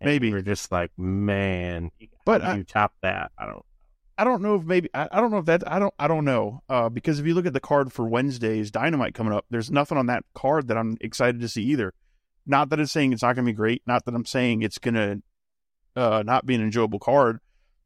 And 0.02 0.08
Maybe. 0.10 0.30
we're 0.32 0.42
just 0.42 0.70
like, 0.70 0.90
man, 0.98 1.90
But 2.26 2.42
do 2.42 2.46
I- 2.48 2.56
you 2.56 2.64
top 2.64 2.92
that? 3.00 3.32
I 3.38 3.46
don't. 3.46 3.64
I 4.18 4.24
don't 4.24 4.42
know 4.42 4.56
if 4.56 4.64
maybe 4.64 4.88
I, 4.94 5.08
I 5.10 5.20
don't 5.20 5.30
know 5.30 5.38
if 5.38 5.46
that 5.46 5.70
I 5.70 5.78
don't 5.78 5.94
I 5.98 6.06
don't 6.06 6.24
know 6.24 6.62
uh, 6.68 6.88
because 6.88 7.18
if 7.18 7.26
you 7.26 7.34
look 7.34 7.46
at 7.46 7.52
the 7.54 7.60
card 7.60 7.92
for 7.92 8.06
Wednesday's 8.06 8.70
Dynamite 8.70 9.14
coming 9.14 9.32
up, 9.32 9.46
there's 9.50 9.70
nothing 9.70 9.96
on 9.98 10.06
that 10.06 10.24
card 10.34 10.68
that 10.68 10.76
I'm 10.76 10.96
excited 11.00 11.40
to 11.40 11.48
see 11.48 11.62
either. 11.64 11.94
Not 12.46 12.70
that 12.70 12.80
it's 12.80 12.92
saying 12.92 13.12
it's 13.12 13.22
not 13.22 13.34
going 13.36 13.46
to 13.46 13.52
be 13.52 13.56
great. 13.56 13.82
Not 13.86 14.04
that 14.04 14.14
I'm 14.14 14.26
saying 14.26 14.62
it's 14.62 14.78
going 14.78 14.94
to 14.94 15.22
uh, 15.96 16.22
not 16.26 16.44
be 16.46 16.54
an 16.54 16.60
enjoyable 16.62 16.98
card. 16.98 17.38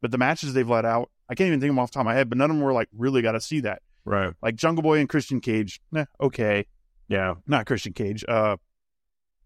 But 0.02 0.10
the 0.10 0.18
matches 0.18 0.52
they've 0.54 0.68
let 0.68 0.84
out, 0.84 1.10
I 1.28 1.34
can't 1.34 1.48
even 1.48 1.60
think 1.60 1.70
of 1.70 1.74
them 1.76 1.78
off 1.80 1.90
the 1.90 1.94
top 1.94 2.02
of 2.02 2.06
my 2.06 2.14
head. 2.14 2.28
But 2.28 2.38
none 2.38 2.50
of 2.50 2.56
them 2.56 2.64
were 2.64 2.72
like 2.72 2.88
really 2.96 3.22
got 3.22 3.32
to 3.32 3.40
see 3.40 3.60
that. 3.60 3.82
Right. 4.04 4.32
Like 4.42 4.56
Jungle 4.56 4.82
Boy 4.82 4.98
and 4.98 5.08
Christian 5.08 5.40
Cage, 5.40 5.80
nah, 5.90 6.04
okay, 6.20 6.66
Yeah. 7.08 7.34
not 7.46 7.66
Christian 7.66 7.92
Cage. 7.92 8.24
Uh, 8.28 8.56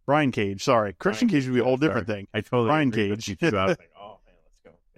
Brian 0.06 0.32
Cage, 0.32 0.62
sorry, 0.64 0.92
Christian 0.94 1.28
Cage 1.28 1.46
would 1.46 1.54
be 1.54 1.60
a 1.60 1.64
whole 1.64 1.76
different 1.76 2.08
Sorry. 2.08 2.18
thing. 2.20 2.28
I 2.34 2.40
totally 2.40 2.68
Brian 2.68 2.90
Cage. 2.90 3.36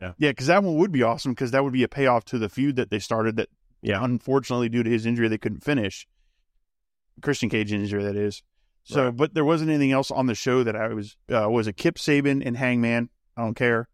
Yeah. 0.02 0.12
Yeah, 0.18 0.30
because 0.32 0.48
that 0.48 0.62
one 0.62 0.76
would 0.76 0.92
be 0.92 1.02
awesome 1.02 1.32
because 1.32 1.52
that 1.52 1.64
would 1.64 1.72
be 1.72 1.82
a 1.84 1.88
payoff 1.88 2.24
to 2.26 2.38
the 2.38 2.48
feud 2.48 2.76
that 2.76 2.90
they 2.90 2.98
started 2.98 3.36
that 3.36 3.48
Yeah. 3.82 4.04
unfortunately 4.04 4.68
due 4.68 4.82
to 4.82 4.90
his 4.90 5.06
injury 5.06 5.28
they 5.28 5.38
couldn't 5.38 5.62
finish. 5.64 6.06
Christian 7.20 7.48
Cage 7.48 7.72
injury 7.72 8.02
that 8.02 8.16
is. 8.16 8.42
So, 8.84 9.06
Right. 9.06 9.16
but 9.16 9.34
there 9.34 9.44
wasn't 9.44 9.70
anything 9.70 9.92
else 9.92 10.10
on 10.10 10.26
the 10.26 10.34
show 10.34 10.64
that 10.64 10.74
I 10.74 10.88
was 10.88 11.16
uh, 11.32 11.48
was 11.48 11.66
a 11.66 11.72
Kip 11.72 11.96
Sabian 11.96 12.44
and 12.44 12.56
Hangman. 12.56 13.10
I 13.36 13.42
don't 13.42 13.54
care. 13.54 13.88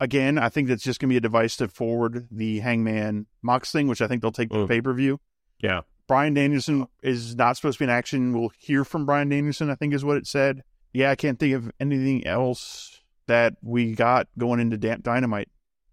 Again, 0.00 0.38
I 0.38 0.48
think 0.48 0.68
that's 0.68 0.84
just 0.84 1.00
gonna 1.00 1.10
be 1.10 1.16
a 1.16 1.20
device 1.20 1.56
to 1.56 1.66
forward 1.68 2.28
the 2.30 2.60
Hangman 2.60 3.26
Mox 3.42 3.72
thing, 3.72 3.88
which 3.88 4.00
I 4.00 4.06
think 4.06 4.22
they'll 4.22 4.30
take 4.30 4.50
to 4.50 4.56
Mm. 4.58 4.68
pay 4.68 4.80
per 4.80 4.92
view. 4.94 5.18
Yeah. 5.58 5.80
Bryan 6.06 6.34
Danielson 6.34 6.86
is 7.02 7.34
not 7.36 7.56
supposed 7.56 7.78
to 7.78 7.82
be 7.84 7.90
in 7.90 7.90
action. 7.90 8.32
We'll 8.32 8.52
hear 8.58 8.84
from 8.84 9.04
Bryan 9.06 9.28
Danielson, 9.28 9.70
I 9.70 9.74
think 9.74 9.92
is 9.92 10.04
what 10.04 10.16
it 10.16 10.26
said. 10.26 10.62
Yeah, 10.92 11.10
I 11.10 11.16
can't 11.16 11.38
think 11.38 11.54
of 11.54 11.70
anything 11.80 12.24
else 12.26 13.02
that 13.28 13.54
we 13.62 13.94
got 13.94 14.26
going 14.36 14.60
into 14.60 14.76
Damp 14.76 15.02
Dynamite. 15.04 15.48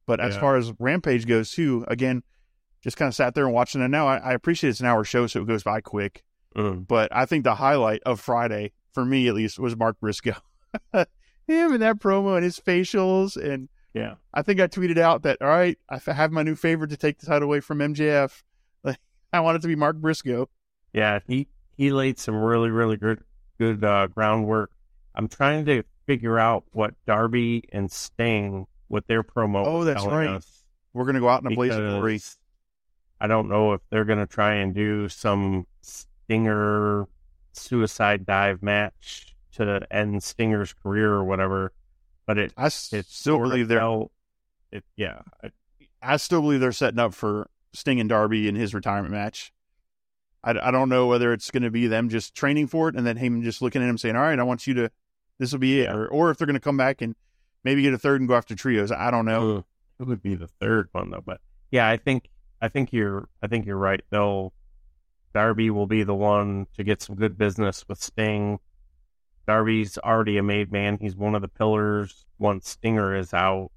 But 0.08 0.20
as 0.20 0.36
Yeah. 0.36 0.42
far 0.42 0.56
as 0.58 0.74
Rampage 0.80 1.26
goes, 1.28 1.52
too, 1.52 1.86
again, 1.88 2.24
just 2.84 2.98
kind 2.98 3.08
of 3.08 3.16
sat 3.16 3.34
there 3.36 3.46
and 3.46 3.54
watching 3.54 3.82
it 3.82 3.88
now. 3.88 4.08
I, 4.08 4.18
I 4.18 4.34
appreciate 4.34 4.72
it's 4.72 4.80
an 4.80 4.86
hour 4.86 5.04
show, 5.04 5.26
so 5.28 5.42
it 5.42 5.48
goes 5.48 5.64
by 5.64 5.82
quick. 5.82 6.24
Mm. 6.56 6.88
But 6.88 7.16
I 7.16 7.26
think 7.26 7.44
the 7.44 7.56
highlight 7.56 8.02
of 8.06 8.20
Friday, 8.20 8.72
for 8.94 9.04
me 9.06 9.28
at 9.28 9.34
least, 9.36 9.60
was 9.60 9.76
Mark 9.76 10.00
Briscoe. 10.00 10.36
Him 10.94 11.74
and 11.74 11.82
that 11.82 12.00
promo 12.00 12.36
and 12.36 12.44
his 12.44 12.60
facials. 12.60 13.36
And 13.38 13.70
Yeah. 13.94 14.16
I 14.34 14.42
think 14.42 14.60
I 14.60 14.68
tweeted 14.68 14.98
out 14.98 15.24
that, 15.24 15.42
all 15.42 15.48
right, 15.48 15.78
I 15.90 16.00
have 16.12 16.32
my 16.32 16.44
new 16.44 16.56
favorite 16.56 16.90
to 16.90 16.98
take 16.98 17.20
the 17.20 17.26
title 17.28 17.48
away 17.48 17.60
from 17.60 17.80
MJF. 17.80 18.44
Like, 18.84 19.00
I 19.34 19.40
want 19.40 19.56
it 19.58 19.62
to 19.64 19.68
be 19.68 19.76
Mark 19.76 19.98
Briscoe. 19.98 20.48
Yeah, 20.94 21.20
he 21.28 21.48
he 21.76 21.92
laid 21.92 22.20
some 22.20 22.36
really 22.36 22.70
really 22.70 22.98
good 22.98 23.24
good 23.58 23.84
uh, 23.84 24.06
groundwork. 24.08 24.72
I'm 25.16 25.28
trying 25.28 25.66
to 25.66 25.84
figure 26.06 26.38
out 26.40 26.64
what 26.72 26.94
Darby 27.06 27.64
and 27.72 27.92
Sting 27.92 28.68
what 28.88 29.08
their 29.08 29.24
promo. 29.24 29.64
Oh, 29.66 29.84
that's 29.84 30.04
right. 30.06 30.28
We're 30.94 31.06
going 31.06 31.16
to 31.16 31.22
go 31.22 31.30
out 31.30 31.42
in 31.44 31.52
a 31.52 31.56
blaze 31.56 31.72
of 31.74 31.78
glory. 31.90 32.22
I 33.20 33.28
don't 33.28 33.50
know 33.50 33.74
if 33.74 33.82
they're 33.90 34.06
going 34.06 34.20
to 34.20 34.28
try 34.28 34.56
and 34.56 34.74
do 34.74 35.10
some 35.10 35.66
Stinger 35.82 37.08
suicide 37.54 38.26
dive 38.26 38.62
match 38.62 39.36
to 39.54 39.86
end 39.92 40.22
Stinger's 40.24 40.74
career 40.74 41.12
or 41.14 41.24
whatever. 41.24 41.72
But 42.28 42.38
it 42.38 42.54
I 42.58 42.68
it 42.68 42.72
still 43.08 43.38
believe 43.40 43.68
they're 43.68 43.80
It, 44.72 44.84
yeah, 44.96 45.22
I- 45.44 45.52
I 46.02 46.18
still 46.18 46.42
believe 46.42 46.60
they're 46.60 46.72
setting 46.72 47.00
up 47.00 47.14
for 47.16 47.50
Sting 47.74 48.00
and 48.00 48.08
Darby 48.10 48.48
in 48.48 48.56
his 48.56 48.74
retirement 48.76 49.12
match. 49.12 49.52
I, 50.44 50.52
I 50.52 50.70
don't 50.72 50.90
know 50.90 51.08
whether 51.08 51.34
it's 51.34 51.50
going 51.50 51.64
to 51.64 51.72
be 51.72 51.88
them 51.88 52.10
just 52.10 52.36
training 52.36 52.68
for 52.68 52.90
it 52.90 52.96
and 52.96 53.08
then 53.08 53.18
him 53.18 53.42
just 53.42 53.62
looking 53.62 53.82
at 53.82 53.90
him 53.90 53.98
saying, 53.98 54.16
"All 54.16 54.22
right, 54.22 54.38
I 54.38 54.44
want 54.44 54.68
you 54.68 54.74
to. 54.76 54.92
This 55.40 55.52
will 55.52 55.60
be 55.60 55.82
it," 55.82 55.90
or 55.90 56.08
or 56.08 56.32
if 56.32 56.38
they're 56.38 56.48
going 56.48 56.54
to 56.56 56.60
come 56.60 56.78
back 56.78 57.02
and 57.02 57.16
maybe 57.64 57.82
get 57.82 57.94
a 57.94 57.98
third 57.98 58.22
and 58.22 58.28
go 58.28 58.36
after 58.36 58.56
trios. 58.56 58.92
I 58.92 59.12
don't 59.12 59.26
know. 59.26 59.66
It 60.00 60.04
would 60.08 60.22
be 60.22 60.36
the 60.36 60.48
third 60.48 60.90
one 60.92 61.10
though. 61.12 61.24
But 61.26 61.42
yeah, 61.72 61.88
I 61.88 61.98
think 61.98 62.30
I 62.62 62.68
think 62.70 62.92
you're 62.94 63.28
I 63.42 63.48
think 63.48 63.66
you're 63.66 63.78
right. 63.78 64.02
They'll 64.10 64.54
Darby 65.34 65.70
will 65.70 65.88
be 65.88 66.04
the 66.04 66.16
one 66.16 66.68
to 66.78 66.84
get 66.84 67.02
some 67.02 67.16
good 67.16 67.38
business 67.38 67.86
with 67.88 68.02
Sting. 68.02 68.60
Darby's 69.48 69.98
already 69.98 70.38
a 70.38 70.44
made 70.44 70.72
man. 70.72 70.98
He's 71.00 71.16
one 71.16 71.36
of 71.36 71.42
the 71.42 71.48
pillars 71.48 72.26
once 72.40 72.70
Stinger 72.70 73.14
is 73.16 73.34
out. 73.34 73.72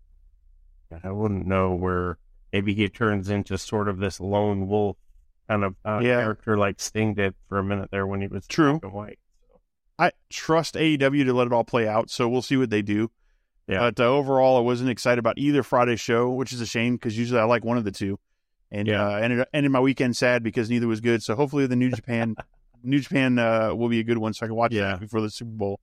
I 1.04 1.10
wouldn't 1.10 1.46
know 1.46 1.74
where 1.74 2.16
maybe 2.52 2.72
he 2.74 2.88
turns 2.88 3.28
into 3.28 3.58
sort 3.58 3.88
of 3.88 3.98
this 3.98 4.20
lone 4.20 4.68
wolf 4.68 4.96
kind 5.48 5.64
of 5.64 5.74
uh, 5.84 6.00
Yeah. 6.02 6.20
character 6.20 6.56
like 6.56 6.80
Sting 6.80 7.12
did 7.14 7.34
for 7.48 7.58
a 7.58 7.64
minute 7.64 7.90
there 7.90 8.06
when 8.06 8.20
he 8.22 8.28
was 8.28 8.46
True. 8.46 8.80
and 8.82 8.92
white. 8.92 9.18
I 9.98 10.12
trust 10.30 10.74
AEW 10.74 11.24
to 11.24 11.32
let 11.32 11.46
it 11.48 11.52
all 11.52 11.64
play 11.64 11.88
out, 11.88 12.10
so 12.10 12.28
we'll 12.28 12.42
see 12.42 12.56
what 12.56 12.70
they 12.70 12.82
do. 12.82 13.10
Yeah. 13.66 13.80
But 13.80 14.00
uh, 14.00 14.04
overall, 14.04 14.56
I 14.56 14.60
wasn't 14.60 14.90
excited 14.90 15.18
about 15.18 15.38
either 15.38 15.62
Friday 15.62 15.96
show, 15.96 16.30
which 16.30 16.52
is 16.52 16.60
a 16.60 16.66
shame 16.66 16.94
because 16.96 17.18
usually 17.18 17.40
I 17.40 17.44
like 17.44 17.64
one 17.64 17.76
of 17.78 17.84
the 17.84 17.90
two. 17.90 18.18
And 18.70 18.86
Yeah. 18.86 19.06
uh, 19.08 19.16
ended 19.16 19.46
ended 19.52 19.72
my 19.72 19.80
weekend 19.80 20.16
sad 20.16 20.42
because 20.42 20.70
neither 20.70 20.86
was 20.86 21.00
good. 21.00 21.22
So 21.22 21.34
hopefully 21.34 21.66
the 21.66 21.76
New 21.76 21.90
Japan 21.90 22.36
New 22.82 23.00
Japan 23.00 23.38
uh, 23.38 23.74
will 23.74 23.88
be 23.88 23.98
a 23.98 24.04
good 24.04 24.18
one, 24.18 24.32
so 24.34 24.46
I 24.46 24.48
can 24.48 24.56
watch 24.56 24.72
Yeah. 24.72 24.90
that 24.92 25.00
before 25.00 25.20
the 25.20 25.30
Super 25.30 25.50
Bowl. 25.50 25.80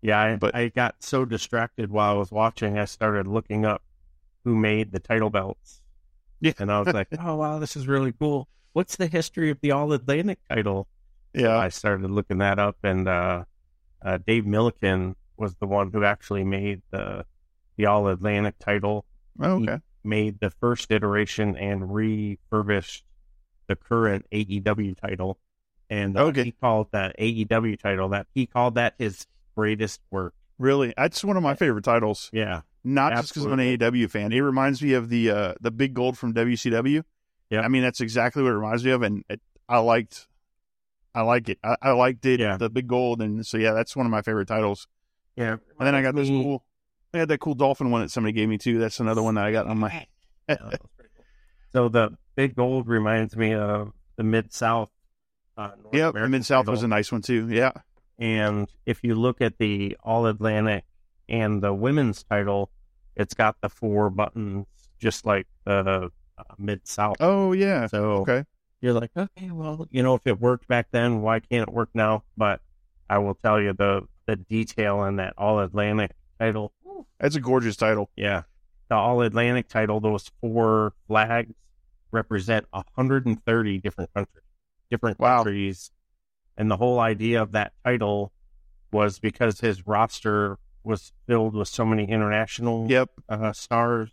Yeah, 0.00 0.20
I, 0.20 0.36
But- 0.36 0.54
I 0.54 0.68
got 0.68 0.96
so 1.00 1.24
distracted 1.24 1.90
while 1.90 2.10
I 2.14 2.18
was 2.18 2.30
watching, 2.32 2.78
I 2.78 2.84
started 2.86 3.26
looking 3.26 3.64
up 3.66 3.82
who 4.44 4.54
made 4.56 4.92
the 4.92 5.00
title 5.00 5.30
belts. 5.30 5.82
Yeah. 6.40 6.52
And 6.58 6.70
I 6.72 6.78
was 6.80 6.92
like, 6.94 7.08
oh, 7.20 7.36
wow, 7.36 7.58
this 7.58 7.76
is 7.76 7.86
really 7.86 8.12
cool. 8.12 8.48
What's 8.74 8.96
the 8.96 9.06
history 9.06 9.50
of 9.50 9.60
the 9.60 9.70
All 9.70 9.92
Atlantic 9.92 10.38
title? 10.48 10.88
Yeah, 11.34 11.56
I 11.58 11.68
started 11.68 12.10
looking 12.10 12.38
that 12.38 12.58
up, 12.58 12.76
and 12.84 13.08
uh, 13.08 13.44
uh, 14.02 14.18
Dave 14.26 14.44
Millican 14.44 15.14
was 15.36 15.56
the 15.56 15.66
one 15.66 15.90
who 15.90 16.04
actually 16.04 16.44
made 16.44 16.82
the 16.90 17.24
the 17.76 17.86
All 17.86 18.06
Atlantic 18.08 18.58
title. 18.60 19.04
oh, 19.40 19.58
He 19.58 19.64
okay. 19.68 19.80
made 20.04 20.38
the 20.38 20.50
first 20.50 20.90
iteration 20.92 21.56
and 21.56 21.92
refurbished 21.92 23.04
the 23.66 23.74
current 23.76 24.26
AEW 24.32 24.96
title. 24.96 25.38
And 25.90 26.16
uh, 26.16 26.24
Okay. 26.26 26.44
he 26.44 26.52
called 26.52 26.88
that 26.92 27.18
AEW 27.18 27.78
title 27.78 28.08
that 28.10 28.26
he 28.34 28.46
called 28.46 28.76
that 28.76 28.94
his 28.98 29.26
greatest 29.56 30.00
work. 30.10 30.34
Really, 30.58 30.94
that's 30.96 31.24
one 31.24 31.36
of 31.36 31.42
my 31.42 31.54
favorite 31.54 31.84
titles. 31.84 32.30
Yeah. 32.32 32.60
Not 32.84 33.12
just 33.14 33.30
because 33.34 33.46
I'm 33.46 33.58
an 33.58 33.58
AEW 33.78 34.08
fan. 34.10 34.32
It 34.32 34.38
reminds 34.40 34.80
me 34.82 34.92
of 34.92 35.08
the 35.08 35.30
uh, 35.30 35.54
the 35.60 35.70
big 35.70 35.94
gold 35.94 36.16
from 36.16 36.32
WCW. 36.32 37.02
Yeah. 37.50 37.60
I 37.62 37.68
mean 37.68 37.82
that's 37.82 38.00
exactly 38.00 38.42
what 38.42 38.50
it 38.50 38.56
reminds 38.56 38.84
me 38.84 38.92
of, 38.92 39.02
and 39.02 39.24
it, 39.28 39.40
I 39.68 39.78
liked, 39.78 40.28
I 41.14 41.22
like 41.22 41.48
it. 41.48 41.58
I, 41.62 41.76
I 41.80 41.90
liked 41.92 42.24
it. 42.26 42.40
Yeah. 42.40 42.56
The 42.56 42.68
big 42.70 42.88
gold, 42.88 43.22
and 43.22 43.46
so 43.46 43.56
yeah, 43.56 43.72
that's 43.72 43.94
one 43.94 44.06
of 44.06 44.10
my 44.10 44.22
favorite 44.22 44.48
titles. 44.48 44.88
Yeah. 45.36 45.56
And 45.78 45.86
then 45.86 45.94
I 45.94 46.02
got 46.02 46.14
this 46.14 46.28
cool. 46.28 46.64
I 47.12 47.18
had 47.18 47.28
that 47.28 47.38
cool 47.38 47.54
dolphin 47.54 47.90
one 47.90 48.02
that 48.02 48.10
somebody 48.10 48.32
gave 48.32 48.48
me 48.48 48.58
too. 48.58 48.78
That's 48.78 48.98
another 49.00 49.22
one 49.22 49.34
that 49.36 49.44
I 49.44 49.52
got 49.52 49.66
on 49.66 49.78
my. 49.78 49.92
Yeah, 49.92 50.04
that 50.48 50.62
was 50.62 50.78
pretty 50.96 51.10
cool. 51.16 51.24
So 51.72 51.88
the 51.88 52.16
big 52.34 52.56
gold 52.56 52.88
reminds 52.88 53.36
me 53.36 53.54
of 53.54 53.92
the 54.16 54.24
Mid 54.24 54.52
South. 54.52 54.90
Uh, 55.56 55.70
North 55.80 55.94
Yep, 55.94 56.10
American 56.10 56.30
Mid 56.32 56.44
South 56.44 56.66
was 56.66 56.82
a 56.82 56.88
nice 56.88 57.12
one 57.12 57.22
too. 57.22 57.48
Yeah, 57.48 57.70
And 58.18 58.68
if 58.86 59.04
you 59.04 59.14
look 59.14 59.40
at 59.40 59.58
the 59.58 59.96
All 60.02 60.26
Atlantic 60.26 60.84
and 61.28 61.62
the 61.62 61.72
women's 61.72 62.24
title, 62.24 62.70
it's 63.14 63.34
got 63.34 63.60
the 63.60 63.68
four 63.68 64.10
buttons, 64.10 64.66
just 64.98 65.24
like 65.24 65.46
the 65.64 66.10
uh, 66.36 66.42
Mid 66.58 66.88
South. 66.88 67.16
Oh 67.20 67.52
yeah. 67.52 67.86
So 67.86 68.26
Okay. 68.28 68.44
You're 68.84 68.92
like, 68.92 69.10
okay, 69.16 69.50
well, 69.50 69.88
you 69.90 70.02
know, 70.02 70.14
if 70.14 70.26
it 70.26 70.38
worked 70.38 70.68
back 70.68 70.88
then, 70.90 71.22
why 71.22 71.40
can't 71.40 71.66
it 71.66 71.72
work 71.72 71.88
now? 71.94 72.22
But 72.36 72.60
I 73.08 73.16
will 73.16 73.34
tell 73.34 73.58
you 73.60 73.72
the 73.72 74.02
the 74.26 74.36
detail 74.36 75.04
in 75.04 75.16
that 75.16 75.32
All 75.38 75.58
Atlantic 75.60 76.10
title. 76.38 76.72
That's 77.18 77.34
a 77.34 77.40
gorgeous 77.40 77.76
title. 77.76 78.10
Yeah, 78.14 78.42
the 78.90 78.96
All 78.96 79.22
Atlantic 79.22 79.68
title, 79.68 80.00
those 80.00 80.30
four 80.42 80.92
flags 81.08 81.54
represent 82.10 82.66
130 82.72 83.78
different 83.78 84.12
countries, 84.12 84.44
different 84.90 85.18
Wow. 85.18 85.36
countries, 85.38 85.90
and 86.58 86.70
the 86.70 86.76
whole 86.76 87.00
idea 87.00 87.40
of 87.40 87.52
that 87.52 87.72
title 87.84 88.32
was 88.92 89.18
because 89.18 89.60
his 89.60 89.86
roster 89.86 90.58
was 90.84 91.12
filled 91.26 91.54
with 91.54 91.68
so 91.68 91.86
many 91.86 92.04
international 92.04 92.86
Yep. 92.90 93.10
uh, 93.30 93.52
stars. 93.54 94.10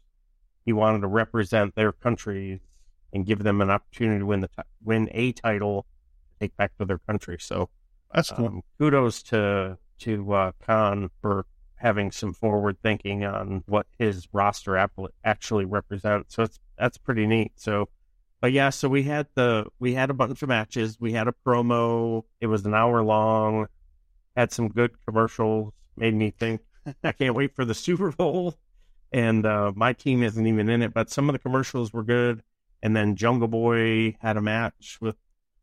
He 0.65 0.71
wanted 0.71 1.01
to 1.01 1.07
represent 1.07 1.75
their 1.75 1.91
countries 1.91 2.61
and 3.13 3.25
give 3.25 3.43
them 3.43 3.61
an 3.61 3.69
opportunity 3.69 4.19
to 4.19 4.25
win 4.25 4.41
the 4.41 4.47
ti- 4.47 4.63
win 4.83 5.09
a 5.11 5.31
title, 5.31 5.85
to 6.33 6.39
take 6.47 6.55
back 6.57 6.77
to 6.77 6.85
their 6.85 6.99
country. 6.99 7.37
So, 7.39 7.69
That's 8.13 8.31
cool. 8.31 8.47
um, 8.47 8.61
kudos 8.79 9.23
to 9.23 9.77
to 9.99 10.33
uh, 10.33 10.51
Khan 10.65 11.09
for 11.21 11.45
having 11.75 12.11
some 12.11 12.33
forward 12.33 12.77
thinking 12.83 13.25
on 13.25 13.63
what 13.65 13.87
his 13.97 14.27
roster 14.31 14.77
app- 14.77 14.91
actually 15.25 15.65
represents. 15.65 16.35
So 16.35 16.43
it's 16.43 16.59
that's 16.77 16.97
pretty 16.97 17.25
neat. 17.27 17.53
So, 17.55 17.89
but 18.39 18.51
yeah, 18.51 18.69
so 18.69 18.87
we 18.89 19.03
had 19.03 19.27
the 19.35 19.65
we 19.79 19.93
had 19.93 20.09
a 20.09 20.13
bunch 20.13 20.41
of 20.41 20.49
matches. 20.49 20.97
We 20.99 21.13
had 21.13 21.27
a 21.27 21.33
promo. 21.45 22.23
It 22.39 22.47
was 22.47 22.65
an 22.65 22.73
hour 22.73 23.03
long. 23.03 23.67
Had 24.35 24.51
some 24.51 24.69
good 24.69 24.91
commercials. 25.05 25.73
Made 25.97 26.15
me 26.15 26.31
think. 26.31 26.61
I 27.03 27.11
can't 27.11 27.35
wait 27.35 27.55
for 27.55 27.65
the 27.65 27.75
Super 27.75 28.11
Bowl. 28.11 28.55
And 29.11 29.45
uh, 29.45 29.73
my 29.75 29.91
team 29.93 30.23
isn't 30.23 30.47
even 30.47 30.69
in 30.69 30.81
it, 30.81 30.93
but 30.93 31.09
some 31.09 31.27
of 31.29 31.33
the 31.33 31.39
commercials 31.39 31.91
were 31.91 32.03
good. 32.03 32.41
And 32.83 32.95
then 32.95 33.15
Jungle 33.15 33.47
Boy 33.47 34.15
had 34.21 34.37
a 34.37 34.41
match 34.41 34.97
with 35.01 35.15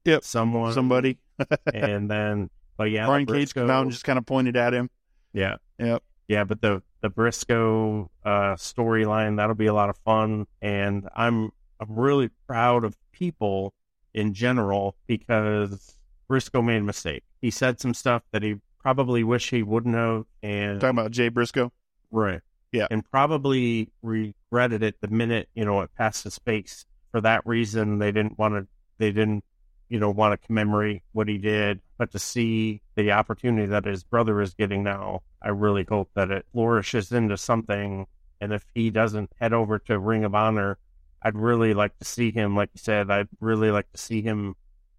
Yep. 0.05 0.25
someone, 0.25 0.73
Somebody. 0.73 1.19
and 1.75 2.11
then 2.11 2.51
but 2.77 2.91
yeah, 2.91 3.07
Brian 3.07 3.27
Cage 3.27 3.53
came 3.55 3.69
out 3.71 3.83
and 3.83 3.91
just 3.91 4.05
kind 4.05 4.19
of 4.19 4.25
pointed 4.27 4.57
at 4.57 4.73
him. 4.73 4.89
yeah, 5.33 5.57
Yep. 5.79 6.03
yeah. 6.29 6.45
But 6.45 6.61
the 6.63 6.83
the 7.01 7.09
Briscoe 7.11 8.11
uh, 8.25 8.55
storyline 8.55 9.37
that'll 9.37 9.55
be 9.55 9.67
a 9.67 9.75
lot 9.75 9.89
of 9.91 9.97
fun, 9.99 10.47
and 10.63 11.09
I'm 11.15 11.51
I'm 11.81 11.95
really 11.97 12.31
proud 12.47 12.85
of 12.85 12.97
people 13.13 13.73
in 14.15 14.35
general 14.35 14.97
because 15.07 15.97
Briscoe 16.29 16.63
made 16.63 16.79
a 16.79 16.85
mistake. 16.85 17.23
He 17.41 17.51
said 17.51 17.81
some 17.81 17.95
stuff 17.95 18.23
that 18.33 18.43
he 18.43 18.57
probably 18.81 19.23
wish 19.25 19.51
he 19.51 19.63
wouldn't 19.63 19.95
have, 19.95 20.25
and 20.43 20.81
Talking 20.81 20.99
about 20.99 21.11
Jay 21.11 21.29
Briscoe. 21.29 21.73
Right. 22.11 22.41
Yeah. 22.73 22.87
And 22.91 23.05
probably 23.09 23.91
regretted 24.03 24.83
it 24.83 24.97
the 25.01 25.09
minute, 25.09 25.49
you 25.55 25.65
know, 25.65 25.81
it 25.83 25.91
passed 25.97 26.25
his 26.25 26.39
face. 26.39 26.85
For 27.11 27.21
that 27.21 27.47
reason, 27.47 27.99
they 27.99 28.13
didn't 28.13 28.39
want 28.39 28.55
to, 28.55 28.67
they 28.99 29.13
didn't, 29.13 29.45
you 29.89 29.99
know, 29.99 30.11
want 30.11 30.39
to 30.39 30.47
commemorate 30.47 31.03
what 31.13 31.29
he 31.29 31.39
did. 31.39 31.81
But 31.97 32.13
to 32.13 32.19
see 32.19 32.83
the 32.95 33.13
opportunity 33.13 33.67
that 33.67 33.85
his 33.85 34.05
brother 34.05 34.41
is 34.41 34.55
getting 34.55 34.83
now, 34.83 35.23
I 35.43 35.49
really 35.49 35.87
hope 35.89 36.11
that 36.15 36.31
it 36.31 36.47
flourishes 36.53 37.13
into 37.13 37.37
something. 37.37 38.07
And 38.41 38.53
if 38.53 38.65
he 38.75 38.91
doesn't 38.91 39.31
head 39.41 39.53
over 39.53 39.79
to 39.81 39.99
Ring 39.99 40.25
of 40.25 40.35
Honor, 40.35 40.79
I'd 41.23 41.37
really 41.37 41.75
like 41.75 41.99
to 41.99 42.05
see 42.05 42.31
him, 42.31 42.55
like 42.55 42.71
you 42.75 42.79
said, 42.79 43.11
I'd 43.11 43.29
really 43.41 43.71
like 43.71 43.91
to 43.93 43.99
see 43.99 44.23
him 44.23 44.55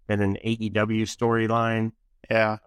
in 0.08 0.20
an 0.20 0.36
AEW 0.44 1.02
storyline 1.02 1.92
Yeah. 2.30 2.52
Um, 2.52 2.58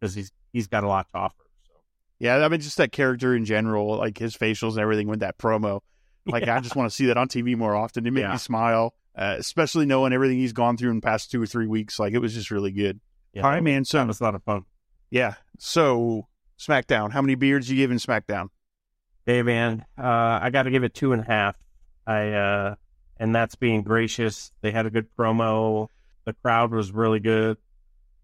because 0.00 0.14
he's, 0.14 0.32
he's 0.52 0.66
got 0.66 0.84
a 0.84 0.88
lot 0.88 1.08
to 1.10 1.18
offer. 1.18 1.44
So. 1.66 1.74
Yeah, 2.18 2.44
I 2.44 2.48
mean, 2.48 2.60
just 2.60 2.76
that 2.76 2.92
character 2.92 3.34
in 3.34 3.44
general, 3.44 3.96
like 3.96 4.18
his 4.18 4.36
facials 4.36 4.72
and 4.72 4.80
everything 4.80 5.08
with 5.08 5.20
that 5.20 5.38
promo. 5.38 5.80
Like, 6.26 6.46
I 6.48 6.60
just 6.60 6.76
want 6.76 6.90
to 6.90 6.94
see 6.94 7.06
that 7.06 7.16
on 7.16 7.28
TV 7.28 7.56
more 7.56 7.74
often. 7.74 8.06
It 8.06 8.12
made 8.12 8.20
Yeah. 8.22 8.32
me 8.32 8.38
smile, 8.38 8.94
uh, 9.16 9.36
especially 9.38 9.86
knowing 9.86 10.12
everything 10.12 10.38
he's 10.38 10.52
gone 10.52 10.76
through 10.76 10.90
in 10.90 10.96
the 10.96 11.02
past 11.02 11.30
two 11.30 11.42
or 11.42 11.46
three 11.46 11.66
weeks. 11.66 11.98
Like, 11.98 12.12
it 12.12 12.18
was 12.18 12.34
just 12.34 12.50
really 12.50 12.70
good. 12.72 13.00
Yeah, 13.32 13.42
All 13.44 13.50
right, 13.50 13.62
man. 13.62 13.84
So, 13.84 14.04
was 14.04 14.20
a 14.20 14.24
lot 14.24 14.34
of 14.34 14.42
fun. 14.44 14.64
yeah. 15.10 15.34
So, 15.58 16.26
SmackDown. 16.58 17.12
How 17.12 17.22
many 17.22 17.34
beards 17.34 17.70
you 17.70 17.76
giving 17.76 17.98
SmackDown? 17.98 18.48
Hey 19.26 19.42
man, 19.42 19.84
uh, 19.98 20.38
I 20.42 20.48
got 20.50 20.62
to 20.62 20.70
give 20.70 20.84
it 20.84 20.94
two 20.94 21.12
and 21.12 21.20
a 21.22 21.24
half. 21.24 21.56
I 22.06 22.30
uh, 22.30 22.74
and 23.18 23.34
that's 23.34 23.54
being 23.56 23.82
gracious. 23.82 24.50
They 24.62 24.70
had 24.70 24.86
a 24.86 24.90
good 24.90 25.06
promo. 25.18 25.88
The 26.24 26.32
crowd 26.32 26.72
was 26.72 26.92
really 26.92 27.20
good, 27.20 27.58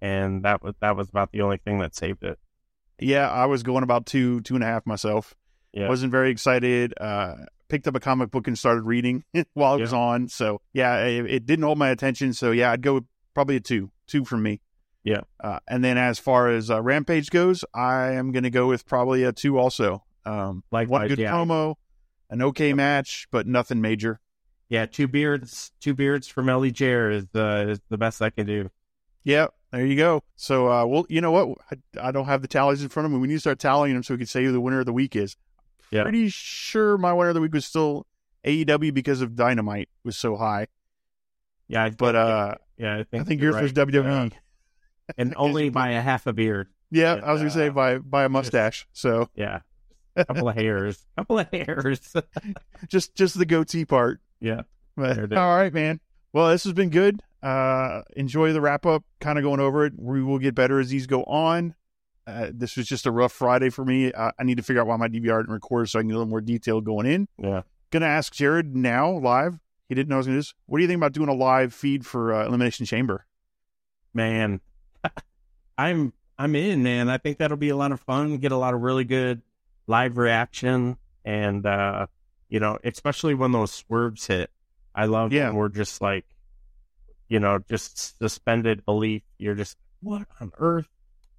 and 0.01 0.45
that 0.45 0.63
was 0.63 0.75
that 0.81 0.97
was 0.97 1.09
about 1.11 1.31
the 1.33 1.43
only 1.43 1.59
thing 1.59 1.79
that 1.81 1.95
saved 1.95 2.23
it. 2.25 2.39
Yeah, 2.99 3.29
I 3.31 3.45
was 3.47 3.63
going 3.63 3.83
about 3.83 4.07
two, 4.07 4.41
two 4.43 4.55
and 4.55 4.65
a 4.65 4.67
half 4.67 4.87
myself. 4.87 5.35
Yeah, 5.75 5.89
Wasn't 5.89 6.11
very 6.11 6.31
excited. 6.31 6.95
Uh, 6.99 7.35
picked 7.69 7.87
up 7.89 7.95
a 7.95 8.01
comic 8.01 8.31
book 8.31 8.47
and 8.47 8.59
started 8.59 8.83
reading 8.83 9.25
while 9.55 9.77
it 9.77 9.81
was 9.81 9.93
on. 9.93 10.29
So, 10.29 10.61
yeah, 10.73 11.05
it, 11.05 11.27
it 11.27 11.47
didn't 11.47 11.65
hold 11.65 11.79
my 11.79 11.91
attention. 11.91 12.33
So, 12.33 12.51
yeah, 12.51 12.71
I'd 12.71 12.83
go 12.83 12.95
with 12.95 13.05
probably 13.35 13.57
a 13.57 13.61
two, 13.61 13.91
two 14.07 14.25
from 14.25 14.43
me. 14.43 14.61
Yeah. 15.03 15.21
Uh, 15.43 15.59
and 15.69 15.85
then 15.85 15.99
as 15.99 16.19
far 16.19 16.49
as 16.49 16.71
uh, 16.71 16.81
Rampage 16.83 17.31
goes, 17.31 17.65
I 17.75 18.13
am 18.13 18.33
going 18.33 18.45
to 18.45 18.51
go 18.51 18.67
with 18.67 18.87
probably 18.87 19.25
a 19.25 19.33
two 19.33 19.59
also. 19.59 20.03
Um, 20.25 20.63
one 20.71 20.83
Likewise, 20.83 21.09
good 21.09 21.19
yeah. 21.19 21.33
promo, 21.33 21.75
an 22.31 22.41
okay 22.41 22.73
match, 22.73 23.29
but 23.31 23.47
nothing 23.47 23.83
major. 23.83 24.21
yeah. 24.71 24.87
Two 24.87 25.07
beards, 25.07 25.73
two 25.81 25.93
beards 25.95 26.27
from 26.27 26.49
Ellie 26.49 26.73
Jair 26.73 27.13
is 27.13 27.27
uh, 27.35 27.67
is 27.73 27.81
the 27.91 27.99
best 27.99 28.23
I 28.23 28.31
can 28.31 28.47
do. 28.47 28.71
Yeah, 29.23 29.49
there 29.71 29.85
you 29.85 29.97
go. 29.97 30.23
So, 30.37 30.71
uh, 30.71 30.87
well, 30.87 31.05
you 31.11 31.21
know 31.21 31.33
what? 31.33 31.59
I, 31.71 32.09
I 32.09 32.11
don't 32.11 32.25
have 32.27 32.41
the 32.41 32.49
tallies 32.49 32.83
in 32.83 32.89
front 32.89 33.07
of 33.07 33.13
me. 33.13 33.19
We 33.19 33.29
need 33.29 33.35
to 33.35 33.41
start 33.41 33.59
tallying 33.59 33.95
them 33.95 34.03
so 34.03 34.15
we 34.15 34.19
can 34.19 34.27
say 34.27 34.45
who 34.45 34.53
the 34.53 34.61
winner 34.61 34.81
of 34.81 34.87
the 34.87 34.93
week 34.93 35.15
is. 35.17 35.37
Yeah. 35.91 36.03
Pretty 36.03 36.29
sure 36.29 36.99
my 36.99 37.13
winner 37.13 37.31
of 37.31 37.35
the 37.35 37.41
week 37.41 37.53
was 37.55 37.65
still 37.65 38.07
AEW 38.45 38.93
because 38.93 39.21
of 39.21 39.37
Dynamite 39.37 39.89
was 40.05 40.17
so 40.17 40.37
high. 40.37 40.67
Yeah, 41.69 41.85
I, 41.85 41.91
But 41.91 42.17
uh, 42.17 42.55
yeah, 42.77 42.97
I 42.97 43.05
think, 43.05 43.23
I 43.23 43.25
think 43.25 43.41
yours 43.41 43.55
was 43.55 43.75
right. 43.77 43.89
WWE. 43.89 44.33
and 45.17 45.35
only 45.39 45.71
by 45.71 45.91
a 45.93 46.01
half 46.01 46.27
a 46.27 46.33
beard. 46.33 46.69
Yeah, 46.91 47.15
And, 47.15 47.25
I 47.25 47.33
was 47.33 47.41
gonna 47.41 47.51
say 47.51 47.69
uh, 47.69 47.73
by 47.73 47.99
by 47.99 48.25
a 48.25 48.29
mustache. 48.29 48.87
So 48.93 49.29
Yeah, 49.35 49.61
a 50.17 50.25
couple 50.27 50.49
of 50.49 50.55
hairs, 50.55 51.05
a 51.17 51.21
couple 51.23 51.39
of 51.39 51.49
hairs. 51.53 52.15
just 52.89 53.15
just 53.15 53.39
the 53.39 53.47
goatee 53.47 53.85
part. 53.85 54.21
yeah, 54.41 54.63
But, 54.97 55.15
There 55.17 55.25
it 55.25 55.33
is. 55.33 55.39
all 55.39 55.57
right, 55.57 55.73
man. 55.73 56.01
Well, 56.33 56.51
this 56.51 56.65
has 56.65 56.73
been 56.73 56.91
good. 56.91 57.21
Uh, 57.43 58.03
enjoy 58.17 58.53
the 58.53 58.61
wrap 58.61 58.87
up. 58.87 59.05
Kind 59.21 59.39
of 59.39 59.45
going 59.45 59.61
over 59.61 59.87
it. 59.87 59.93
We 59.97 60.23
will 60.23 60.39
get 60.39 60.55
better 60.55 60.81
as 60.81 60.89
these 60.91 61.07
go 61.07 61.23
on. 61.25 61.75
Uh, 62.27 62.49
this 62.53 62.77
was 62.77 62.87
just 62.87 63.07
a 63.07 63.11
rough 63.11 63.33
Friday 63.33 63.69
for 63.71 63.85
me. 63.85 64.13
Uh, 64.13 64.31
I 64.39 64.45
need 64.45 64.57
to 64.57 64.63
figure 64.63 64.81
out 64.81 64.87
why 64.89 64.97
my 64.97 65.09
DVR 65.09 65.41
didn't 65.43 65.53
record 65.53 65.89
so 65.91 65.99
I 65.99 66.03
can 66.03 66.09
get 66.09 66.15
a 66.15 66.19
little 66.19 66.31
more 66.31 66.41
detail 66.41 66.81
going 66.81 67.07
in. 67.07 67.29
Yeah. 67.39 67.63
Gonna 67.91 68.07
ask 68.07 68.33
Jared 68.33 68.75
now 68.75 69.11
live. 69.11 69.59
He 69.89 69.95
didn't 69.95 70.09
know 70.09 70.17
I 70.17 70.19
was 70.19 70.27
gonna 70.27 70.37
do 70.37 70.41
this. 70.41 70.55
What 70.67 70.79
do 70.79 70.83
you 70.83 70.89
think 70.89 70.97
about 70.99 71.13
doing 71.13 71.29
a 71.29 71.35
live 71.35 71.75
feed 71.75 72.07
for 72.07 72.33
uh, 72.33 72.47
Elimination 72.47 72.87
Chamber? 72.87 73.27
Man, 74.15 74.61
I'm 75.79 76.13
I'm 76.39 76.57
in, 76.57 76.83
man. 76.83 77.09
I 77.09 77.19
think 77.19 77.39
that'll 77.39 77.57
be 77.57 77.69
a 77.69 77.77
lot 77.77 77.93
of 77.93 78.01
fun. 78.01 78.39
Get 78.39 78.53
a 78.53 78.57
lot 78.57 78.75
of 78.75 78.81
really 78.81 79.05
good 79.05 79.43
live 79.87 80.17
reaction, 80.17 80.97
and 81.25 81.65
uh, 81.67 82.07
you 82.49 82.59
know, 82.61 82.79
especially 82.85 83.35
when 83.35 83.53
those 83.53 83.71
swerves 83.73 84.27
hit. 84.27 84.51
I 84.95 85.07
love 85.07 85.33
Yeah. 85.33 85.49
when 85.49 85.57
we're 85.57 85.69
just 85.69 86.01
like, 86.01 86.25
you 87.29 87.41
know, 87.41 87.59
just 87.69 88.19
suspended 88.19 88.85
belief. 88.85 89.23
You're 89.39 89.55
just 89.57 89.77
what 90.01 90.27
on 90.41 90.53
earth? 90.59 90.89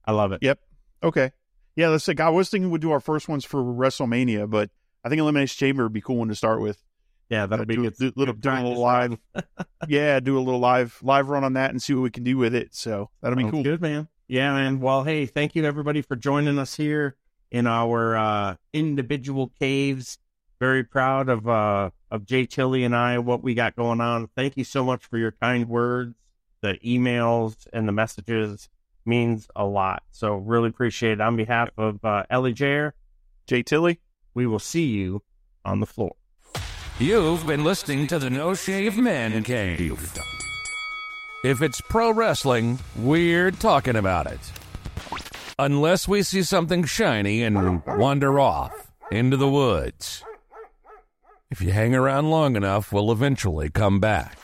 I 0.05 0.11
love 0.11 0.31
it. 0.31 0.39
Yep. 0.41 0.59
Okay. 1.05 1.31
Yeah, 1.75 1.89
let's 1.89 2.03
say 2.03 2.15
I 2.19 2.29
was 2.29 2.49
thinking 2.49 2.71
we'd 2.71 2.81
do 2.81 2.91
our 2.91 2.99
first 2.99 3.27
ones 3.29 3.45
for 3.45 3.61
WrestleMania, 3.61 4.49
but 4.49 4.69
I 5.03 5.09
think 5.09 5.19
Elimination 5.19 5.57
Chamber 5.57 5.83
would 5.83 5.93
be 5.93 5.99
a 5.99 6.03
cool 6.03 6.17
one 6.17 6.29
to 6.29 6.35
start 6.35 6.61
with. 6.61 6.81
Yeah, 7.29 7.45
that'll 7.47 7.63
Uh, 7.63 7.65
be 7.65 7.75
do, 7.75 7.81
good. 7.83 7.95
do, 7.97 8.11
little, 8.15 8.33
good 8.33 8.41
do 8.41 8.49
a 8.49 8.55
little 8.61 8.79
live. 8.81 9.17
yeah, 9.87 10.19
do 10.19 10.37
a 10.37 10.41
little 10.41 10.59
live 10.59 10.97
live 11.01 11.27
run 11.29 11.43
on 11.43 11.53
that 11.53 11.71
and 11.71 11.81
see 11.81 11.93
what 11.93 12.01
we 12.01 12.09
can 12.11 12.23
do 12.23 12.37
with 12.37 12.53
it. 12.55 12.73
So 12.75 13.09
that'll 13.21 13.35
be 13.35 13.43
Sounds 13.43 13.51
cool. 13.51 13.63
Good 13.63 13.81
man. 13.81 14.07
Yeah, 14.27 14.53
man. 14.53 14.79
Well, 14.79 15.03
hey, 15.03 15.25
thank 15.25 15.55
you 15.55 15.65
everybody 15.65 16.01
for 16.01 16.15
joining 16.15 16.57
us 16.59 16.75
here 16.75 17.15
in 17.51 17.67
our 17.67 18.15
uh, 18.15 18.55
individual 18.73 19.51
caves. 19.59 20.17
Very 20.59 20.83
proud 20.83 21.27
of 21.29 21.47
uh, 21.47 21.89
of 22.09 22.25
Jay 22.25 22.45
Tilly 22.45 22.83
and 22.83 22.95
I, 22.95 23.19
what 23.19 23.43
we 23.43 23.53
got 23.53 23.75
going 23.75 24.01
on. 24.01 24.27
Thank 24.35 24.55
you 24.55 24.63
so 24.63 24.83
much 24.85 25.05
for 25.05 25.17
your 25.17 25.31
kind 25.31 25.67
words, 25.67 26.15
the 26.61 26.75
emails 26.85 27.67
and 27.73 27.87
the 27.87 27.91
messages 27.91 28.69
means 29.05 29.47
a 29.55 29.65
lot. 29.65 30.03
So 30.11 30.35
really 30.35 30.69
appreciate 30.69 31.13
it. 31.13 31.21
On 31.21 31.35
behalf 31.35 31.69
of 31.77 32.03
uh, 32.03 32.23
Ellie 32.29 32.53
Jair, 32.53 32.91
Jay 33.47 33.63
Tilly. 33.63 33.99
we 34.33 34.47
will 34.47 34.59
see 34.59 34.85
you 34.85 35.21
on 35.63 35.79
the 35.79 35.85
floor. 35.85 36.15
You've 36.97 37.45
been 37.45 37.63
listening 37.63 38.07
to 38.07 38.19
the 38.19 38.29
No 38.29 38.53
Shave 38.53 38.97
Man 38.97 39.43
Cave. 39.43 40.13
If 41.43 41.61
it's 41.61 41.81
pro 41.81 42.11
wrestling, 42.11 42.79
we're 42.95 43.51
talking 43.51 43.95
about 43.95 44.27
it. 44.27 44.39
Unless 45.59 46.07
we 46.07 46.23
see 46.23 46.41
something 46.41 46.83
shiny 46.85 47.43
and 47.43 47.83
wander 47.85 48.39
off 48.39 48.91
into 49.11 49.37
the 49.37 49.49
woods. 49.49 50.23
If 51.51 51.61
you 51.61 51.71
hang 51.71 51.93
around 51.93 52.29
long 52.29 52.55
enough, 52.55 52.91
we'll 52.91 53.11
eventually 53.11 53.69
come 53.69 53.99
back. 53.99 54.37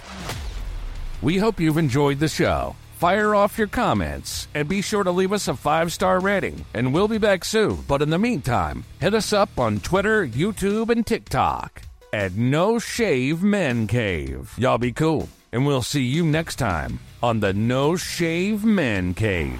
We 1.22 1.38
hope 1.38 1.60
you've 1.60 1.78
enjoyed 1.78 2.20
the 2.20 2.28
show. 2.28 2.76
Fire 3.02 3.34
off 3.34 3.58
your 3.58 3.66
comments 3.66 4.48
and 4.54 4.68
be 4.68 4.84
sure 4.84 5.04
to 5.04 5.10
leave 5.10 5.34
us 5.34 5.48
a 5.48 5.56
five 5.56 5.92
star 5.92 6.20
rating. 6.20 6.64
And 6.76 6.94
we'll 6.94 7.08
be 7.08 7.18
back 7.18 7.44
soon. 7.44 7.84
But 7.88 8.04
in 8.04 8.12
the 8.12 8.20
meantime, 8.20 8.84
hit 9.00 9.16
us 9.16 9.34
up 9.34 9.58
on 9.58 9.80
Twitter, 9.80 10.28
YouTube, 10.28 10.92
and 10.92 11.04
TikTok 11.04 11.82
at 12.14 12.34
No 12.34 12.78
Shave 12.78 13.42
Men 13.42 13.88
Cave. 13.88 14.54
Y'all 14.56 14.78
be 14.78 14.92
cool. 14.92 15.28
And 15.52 15.66
we'll 15.66 15.82
see 15.82 16.04
you 16.04 16.24
next 16.24 16.58
time 16.58 17.00
on 17.24 17.40
the 17.40 17.54
No 17.54 17.96
Shave 17.96 18.64
Men 18.64 19.16
Cave. 19.16 19.60